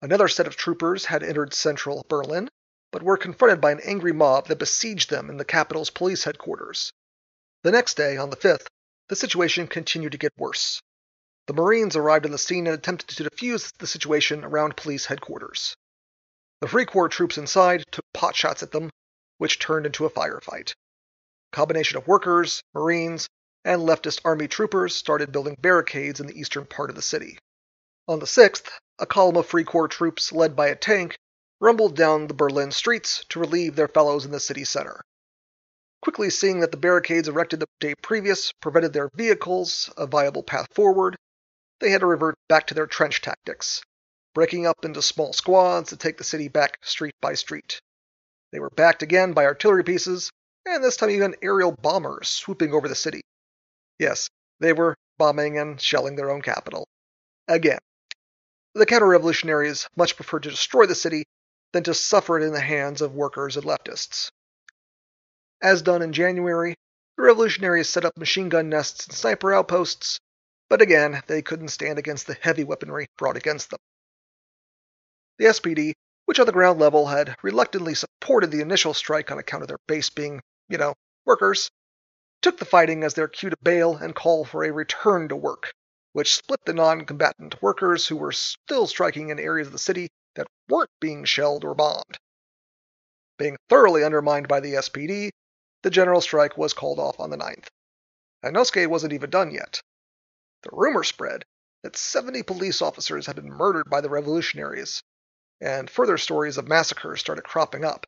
Another 0.03 0.29
set 0.29 0.47
of 0.47 0.57
troopers 0.57 1.05
had 1.05 1.23
entered 1.23 1.55
central 1.55 2.05
Berlin, 2.09 2.49
but 2.91 3.03
were 3.03 3.17
confronted 3.17 3.61
by 3.61 3.73
an 3.73 3.81
angry 3.81 4.13
mob 4.13 4.47
that 4.47 4.59
besieged 4.59 5.11
them 5.11 5.31
in 5.31 5.37
the 5.37 5.45
capital's 5.45 5.91
police 5.91 6.25
headquarters. 6.25 6.93
The 7.63 7.71
next 7.71 7.97
day, 7.97 8.17
on 8.17 8.31
the 8.31 8.37
5th, 8.37 8.67
the 9.09 9.17
situation 9.17 9.67
continued 9.67 10.13
to 10.13 10.19
get 10.19 10.33
worse. 10.37 10.81
The 11.47 11.55
Marines 11.55 11.97
arrived 11.97 12.27
on 12.27 12.33
the 12.33 12.39
scene 12.39 12.67
and 12.67 12.75
attempted 12.75 13.17
to 13.17 13.25
defuse 13.25 13.73
the 13.79 13.87
situation 13.87 14.45
around 14.45 14.77
police 14.77 15.07
headquarters. 15.07 15.75
The 16.61 16.69
Free 16.69 16.85
Corps 16.85 17.09
troops 17.09 17.39
inside 17.39 17.85
took 17.91 18.05
potshots 18.13 18.63
at 18.63 18.71
them, 18.71 18.91
which 19.39 19.59
turned 19.59 19.87
into 19.87 20.05
a 20.05 20.11
firefight. 20.11 20.73
A 21.53 21.57
combination 21.57 21.97
of 21.97 22.07
workers, 22.07 22.63
Marines, 22.75 23.29
and 23.65 23.83
leftist 23.83 24.21
army 24.25 24.49
troopers 24.49 24.95
started 24.95 25.33
building 25.33 25.57
barricades 25.59 26.21
in 26.21 26.27
the 26.27 26.39
eastern 26.39 26.67
part 26.67 26.91
of 26.91 26.97
the 26.97 27.03
city. 27.03 27.39
On 28.09 28.19
the 28.19 28.27
6th, 28.27 28.69
a 28.99 29.07
column 29.07 29.37
of 29.37 29.47
Free 29.47 29.65
Corps 29.65 29.89
troops 29.89 30.33
led 30.33 30.57
by 30.57 30.69
a 30.69 30.77
tank 30.77 31.17
rumbled 31.61 31.97
down 31.97 32.27
the 32.27 32.35
Berlin 32.35 32.73
streets 32.73 33.25
to 33.31 33.41
relieve 33.41 33.75
their 33.75 33.89
fellows 33.89 34.25
in 34.25 34.33
the 34.33 34.41
city 34.41 34.65
center. 34.65 35.03
Quickly 36.09 36.31
seeing 36.31 36.61
that 36.61 36.71
the 36.71 36.79
barricades 36.79 37.29
erected 37.29 37.61
the 37.61 37.67
day 37.81 37.95
previous 37.95 38.51
prevented 38.63 38.95
their 38.95 39.11
vehicles 39.15 39.93
a 39.95 40.07
viable 40.07 40.43
path 40.43 40.67
forward, 40.73 41.17
they 41.81 41.91
had 41.91 42.01
to 42.01 42.07
revert 42.07 42.35
back 42.49 42.67
to 42.69 42.75
their 42.75 42.87
trench 42.87 43.21
tactics, 43.21 43.83
breaking 44.33 44.67
up 44.67 44.87
into 44.87 45.03
small 45.03 45.35
squads 45.35 45.91
to 45.91 45.99
take 45.99 46.17
the 46.17 46.25
city 46.25 46.49
back 46.49 46.79
street 46.81 47.13
by 47.21 47.35
street. 47.35 47.83
They 48.53 48.59
were 48.59 48.71
backed 48.71 49.03
again 49.03 49.35
by 49.35 49.45
artillery 49.45 49.85
pieces, 49.85 50.31
and 50.65 50.83
this 50.83 50.97
time 50.97 51.11
even 51.11 51.37
aerial 51.43 51.73
bombers 51.73 52.29
swooping 52.29 52.73
over 52.73 52.89
the 52.89 52.95
city. 52.95 53.21
Yes, 53.99 54.31
they 54.61 54.73
were 54.73 54.97
bombing 55.19 55.59
and 55.59 55.79
shelling 55.79 56.17
their 56.17 56.31
own 56.31 56.41
capital. 56.41 56.89
Again. 57.49 57.81
The 58.75 58.87
counter 58.87 59.09
revolutionaries 59.09 59.87
much 59.95 60.17
preferred 60.17 60.45
to 60.45 60.51
destroy 60.51 60.87
the 60.87 60.95
city 60.95 61.25
than 61.75 61.83
to 61.83 61.93
suffer 61.93 62.39
it 62.39 62.47
in 62.47 62.55
the 62.55 62.61
hands 62.61 63.03
of 63.03 63.15
workers 63.15 63.59
and 63.59 63.67
leftists. 63.67 64.31
As 65.61 65.83
done 65.83 66.03
in 66.03 66.13
January, 66.13 66.77
the 67.17 67.25
revolutionaries 67.25 67.89
set 67.89 68.05
up 68.05 68.17
machine 68.17 68.49
gun 68.49 68.69
nests 68.69 69.07
and 69.07 69.17
sniper 69.17 69.53
outposts, 69.53 70.21
but 70.69 70.81
again, 70.81 71.21
they 71.27 71.43
couldn't 71.43 71.69
stand 71.69 71.99
against 71.99 72.29
the 72.29 72.35
heavy 72.35 72.63
weaponry 72.63 73.09
brought 73.17 73.37
against 73.37 73.71
them. 73.71 73.81
The 75.39 75.47
SPD, 75.47 75.95
which 76.27 76.39
on 76.39 76.47
the 76.47 76.53
ground 76.53 76.79
level 76.79 77.09
had 77.09 77.37
reluctantly 77.43 77.97
supported 77.97 78.53
the 78.53 78.61
initial 78.61 78.95
strike 78.95 79.33
on 79.33 79.39
account 79.39 79.63
of 79.63 79.69
their 79.69 79.81
base 79.89 80.11
being, 80.11 80.41
you 80.69 80.79
know, 80.79 80.95
workers, 81.25 81.73
took 82.41 82.59
the 82.59 82.65
fighting 82.65 83.03
as 83.03 83.15
their 83.15 83.27
cue 83.27 83.51
to 83.51 83.57
bail 83.61 83.97
and 83.97 84.15
call 84.15 84.45
for 84.45 84.63
a 84.63 84.71
return 84.71 85.29
to 85.29 85.35
work, 85.35 85.73
which 86.13 86.37
split 86.37 86.61
the 86.67 86.73
non 86.73 87.05
combatant 87.05 87.61
workers 87.61 88.07
who 88.07 88.17
were 88.17 88.31
still 88.31 88.87
striking 88.87 89.31
in 89.31 89.41
areas 89.41 89.67
of 89.67 89.73
the 89.73 89.79
city 89.81 90.09
that 90.37 90.47
weren't 90.69 90.91
being 91.01 91.25
shelled 91.25 91.65
or 91.65 91.75
bombed. 91.75 92.17
Being 93.39 93.57
thoroughly 93.69 94.05
undermined 94.05 94.47
by 94.47 94.61
the 94.61 94.75
SPD, 94.75 95.31
the 95.83 95.91
general 95.91 96.21
strike 96.21 96.59
was 96.59 96.73
called 96.73 96.99
off 96.99 97.21
on 97.21 97.31
the 97.31 97.37
9th. 97.37 97.69
And 98.43 98.55
Noske 98.55 98.87
wasn't 98.87 99.13
even 99.13 99.31
done 99.31 99.51
yet. 99.51 99.81
The 100.63 100.71
rumor 100.73 101.05
spread 101.05 101.45
that 101.83 101.97
70 101.97 102.43
police 102.43 102.83
officers 102.83 103.27
had 103.27 103.37
been 103.37 103.51
murdered 103.51 103.89
by 103.89 104.01
the 104.01 104.11
revolutionaries, 104.11 105.03
and 105.61 105.89
further 105.89 106.19
stories 106.19 106.59
of 106.59 106.67
massacres 106.67 107.21
started 107.21 107.45
cropping 107.45 107.85
up. 107.85 108.07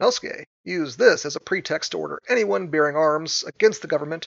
Noske 0.00 0.44
used 0.64 0.98
this 0.98 1.24
as 1.24 1.36
a 1.36 1.40
pretext 1.40 1.92
to 1.92 1.98
order 1.98 2.18
anyone 2.28 2.68
bearing 2.68 2.96
arms 2.96 3.44
against 3.44 3.82
the 3.82 3.88
government 3.88 4.26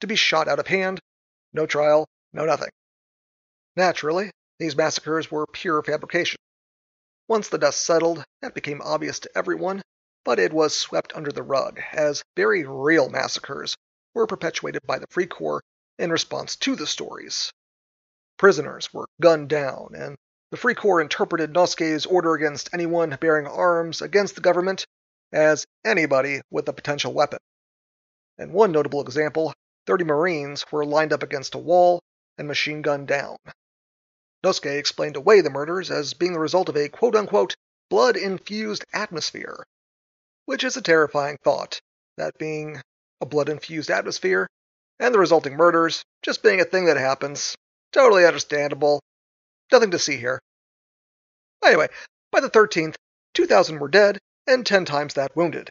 to 0.00 0.06
be 0.06 0.16
shot 0.16 0.48
out 0.48 0.58
of 0.58 0.66
hand, 0.66 1.00
no 1.52 1.66
trial, 1.66 2.06
no 2.32 2.44
nothing. 2.44 2.70
Naturally, 3.76 4.30
these 4.58 4.76
massacres 4.76 5.30
were 5.30 5.46
pure 5.46 5.82
fabrication. 5.82 6.38
Once 7.28 7.48
the 7.48 7.58
dust 7.58 7.84
settled, 7.84 8.24
that 8.40 8.54
became 8.54 8.82
obvious 8.82 9.20
to 9.20 9.30
everyone, 9.36 9.82
but 10.24 10.38
it 10.38 10.52
was 10.52 10.76
swept 10.76 11.12
under 11.14 11.32
the 11.32 11.42
rug, 11.42 11.80
as 11.92 12.22
very 12.36 12.64
real 12.64 13.08
massacres 13.08 13.76
were 14.14 14.26
perpetuated 14.26 14.82
by 14.86 14.98
the 14.98 15.06
Free 15.10 15.26
Corps 15.26 15.62
in 15.98 16.12
response 16.12 16.56
to 16.56 16.76
the 16.76 16.86
stories. 16.86 17.52
Prisoners 18.36 18.92
were 18.92 19.08
gunned 19.20 19.48
down, 19.48 19.94
and 19.94 20.16
the 20.50 20.56
Free 20.56 20.74
Corps 20.74 21.00
interpreted 21.00 21.52
Noske's 21.52 22.06
order 22.06 22.34
against 22.34 22.72
anyone 22.72 23.16
bearing 23.20 23.46
arms 23.46 24.02
against 24.02 24.34
the 24.34 24.40
government 24.40 24.86
as 25.32 25.66
anybody 25.84 26.40
with 26.50 26.68
a 26.68 26.72
potential 26.72 27.12
weapon. 27.12 27.38
In 28.38 28.52
one 28.52 28.70
notable 28.70 29.00
example, 29.00 29.52
30 29.86 30.04
Marines 30.04 30.64
were 30.70 30.84
lined 30.84 31.12
up 31.12 31.22
against 31.22 31.54
a 31.54 31.58
wall 31.58 32.00
and 32.38 32.46
machine 32.46 32.82
gunned 32.82 33.08
down. 33.08 33.36
Noske 34.44 34.78
explained 34.78 35.16
away 35.16 35.40
the 35.40 35.50
murders 35.50 35.90
as 35.90 36.14
being 36.14 36.32
the 36.32 36.38
result 36.38 36.68
of 36.68 36.76
a 36.76 36.88
quote 36.88 37.16
unquote 37.16 37.54
blood 37.88 38.16
infused 38.16 38.84
atmosphere, 38.92 39.64
which 40.46 40.64
is 40.64 40.76
a 40.76 40.82
terrifying 40.82 41.38
thought, 41.44 41.80
that 42.16 42.38
being 42.38 42.80
a 43.20 43.26
blood 43.26 43.48
infused 43.48 43.90
atmosphere 43.90 44.48
and 44.98 45.14
the 45.14 45.18
resulting 45.18 45.56
murders 45.56 46.04
just 46.22 46.42
being 46.42 46.60
a 46.60 46.64
thing 46.64 46.86
that 46.86 46.96
happens. 46.96 47.56
Totally 47.92 48.24
understandable. 48.24 49.00
Nothing 49.70 49.90
to 49.92 49.98
see 49.98 50.16
here. 50.16 50.40
Anyway, 51.64 51.88
by 52.30 52.40
the 52.40 52.50
13th, 52.50 52.96
2,000 53.34 53.78
were 53.78 53.88
dead 53.88 54.18
and 54.46 54.66
10 54.66 54.84
times 54.84 55.14
that 55.14 55.36
wounded. 55.36 55.70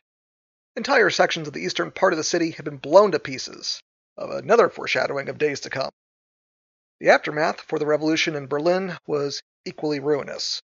Entire 0.76 1.10
sections 1.10 1.48
of 1.48 1.54
the 1.54 1.64
eastern 1.64 1.92
part 1.92 2.14
of 2.14 2.18
the 2.18 2.24
city 2.24 2.52
had 2.52 2.64
been 2.66 2.78
blown 2.78 3.12
to 3.12 3.20
pieces, 3.20 3.82
another 4.18 4.70
foreshadowing 4.70 5.28
of 5.28 5.38
days 5.38 5.60
to 5.62 5.70
come. 5.70 5.92
The 7.00 7.10
aftermath 7.10 7.62
for 7.62 7.78
the 7.78 7.86
revolution 7.86 8.36
in 8.36 8.48
Berlin 8.48 8.98
was 9.06 9.42
equally 9.66 10.00
ruinous. 10.00 10.62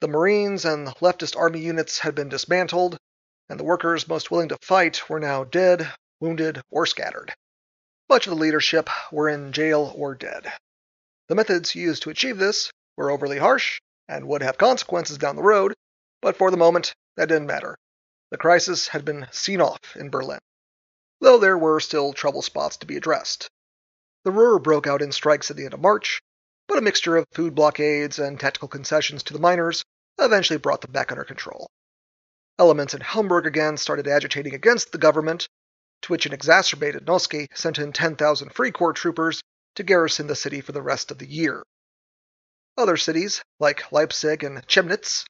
The 0.00 0.08
Marines 0.08 0.64
and 0.64 0.88
leftist 1.00 1.36
army 1.36 1.60
units 1.60 1.98
had 1.98 2.14
been 2.14 2.28
dismantled, 2.28 2.96
and 3.48 3.58
the 3.58 3.64
workers 3.64 4.08
most 4.08 4.30
willing 4.30 4.48
to 4.48 4.58
fight 4.62 5.08
were 5.08 5.20
now 5.20 5.44
dead, 5.44 5.92
wounded, 6.20 6.60
or 6.70 6.86
scattered. 6.86 7.34
Much 8.08 8.26
of 8.26 8.30
the 8.30 8.40
leadership 8.40 8.88
were 9.12 9.28
in 9.28 9.52
jail 9.52 9.92
or 9.96 10.14
dead. 10.14 10.52
The 11.28 11.34
methods 11.34 11.74
used 11.74 12.02
to 12.04 12.10
achieve 12.10 12.38
this 12.38 12.70
were 12.96 13.10
overly 13.10 13.38
harsh 13.38 13.80
and 14.08 14.26
would 14.26 14.42
have 14.42 14.58
consequences 14.58 15.18
down 15.18 15.36
the 15.36 15.42
road, 15.42 15.74
but 16.20 16.36
for 16.36 16.50
the 16.50 16.56
moment, 16.56 16.94
that 17.16 17.28
didn't 17.28 17.46
matter. 17.46 17.76
The 18.30 18.38
crisis 18.38 18.88
had 18.88 19.04
been 19.04 19.26
seen 19.30 19.60
off 19.60 19.96
in 19.96 20.10
Berlin, 20.10 20.40
though 21.20 21.38
there 21.38 21.58
were 21.58 21.80
still 21.80 22.12
trouble 22.12 22.42
spots 22.42 22.76
to 22.78 22.86
be 22.86 22.96
addressed. 22.96 23.48
The 24.24 24.30
Ruhr 24.30 24.58
broke 24.58 24.86
out 24.86 25.02
in 25.02 25.12
strikes 25.12 25.50
at 25.50 25.56
the 25.56 25.64
end 25.64 25.74
of 25.74 25.80
March, 25.80 26.20
but 26.66 26.78
a 26.78 26.82
mixture 26.82 27.16
of 27.16 27.26
food 27.32 27.54
blockades 27.54 28.18
and 28.18 28.38
tactical 28.38 28.68
concessions 28.68 29.22
to 29.24 29.32
the 29.32 29.38
miners 29.38 29.84
eventually 30.18 30.58
brought 30.58 30.80
them 30.80 30.92
back 30.92 31.10
under 31.10 31.24
control. 31.24 31.68
Elements 32.58 32.92
in 32.92 33.00
Hamburg 33.00 33.46
again 33.46 33.76
started 33.76 34.08
agitating 34.08 34.52
against 34.52 34.90
the 34.90 34.98
government, 34.98 35.48
to 36.02 36.12
which 36.12 36.26
an 36.26 36.32
exacerbated 36.32 37.06
Noske 37.06 37.46
sent 37.54 37.78
in 37.78 37.92
10,000 37.92 38.50
Free 38.50 38.72
Corps 38.72 38.92
troopers 38.92 39.40
to 39.76 39.84
garrison 39.84 40.26
the 40.26 40.34
city 40.34 40.60
for 40.60 40.72
the 40.72 40.82
rest 40.82 41.10
of 41.10 41.18
the 41.18 41.28
year. 41.28 41.62
Other 42.76 42.96
cities, 42.96 43.42
like 43.60 43.92
Leipzig 43.92 44.42
and 44.42 44.66
Chemnitz, 44.66 45.24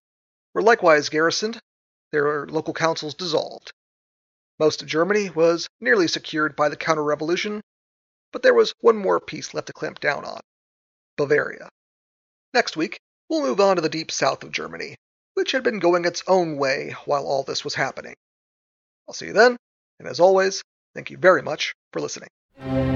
were 0.55 0.63
likewise 0.63 1.11
garrisoned, 1.11 1.61
their 2.13 2.47
local 2.47 2.73
councils 2.73 3.15
dissolved. 3.15 3.73
Most 4.59 4.81
of 4.81 4.89
Germany 4.89 5.31
was 5.31 5.69
nearly 5.81 6.09
secured 6.09 6.57
by 6.57 6.69
the 6.69 6.77
counter 6.77 7.05
revolution, 7.05 7.61
but 8.33 8.43
there 8.43 8.55
was 8.55 8.73
one 8.81 8.97
more 8.97 9.21
piece 9.21 9.53
left 9.53 9.67
to 9.67 9.73
clamp 9.73 10.01
down 10.01 10.25
on 10.25 10.41
Bavaria. 11.17 11.69
Next 12.55 12.77
week, 12.77 12.99
we'll 13.29 13.43
move 13.43 13.61
on 13.61 13.77
to 13.77 13.83
the 13.83 13.89
deep 13.89 14.11
south 14.11 14.43
of 14.43 14.51
Germany, 14.51 14.97
which 15.39 15.53
had 15.53 15.63
been 15.63 15.79
going 15.79 16.05
its 16.05 16.25
own 16.27 16.57
way 16.57 16.97
while 17.05 17.25
all 17.25 17.45
this 17.45 17.63
was 17.63 17.73
happening. 17.73 18.17
I'll 19.07 19.15
see 19.15 19.27
you 19.27 19.33
then, 19.33 19.57
and 20.01 20.09
as 20.09 20.19
always, 20.19 20.65
thank 20.97 21.11
you 21.11 21.17
very 21.17 21.43
much 21.43 21.75
for 21.93 22.01
listening. 22.01 22.88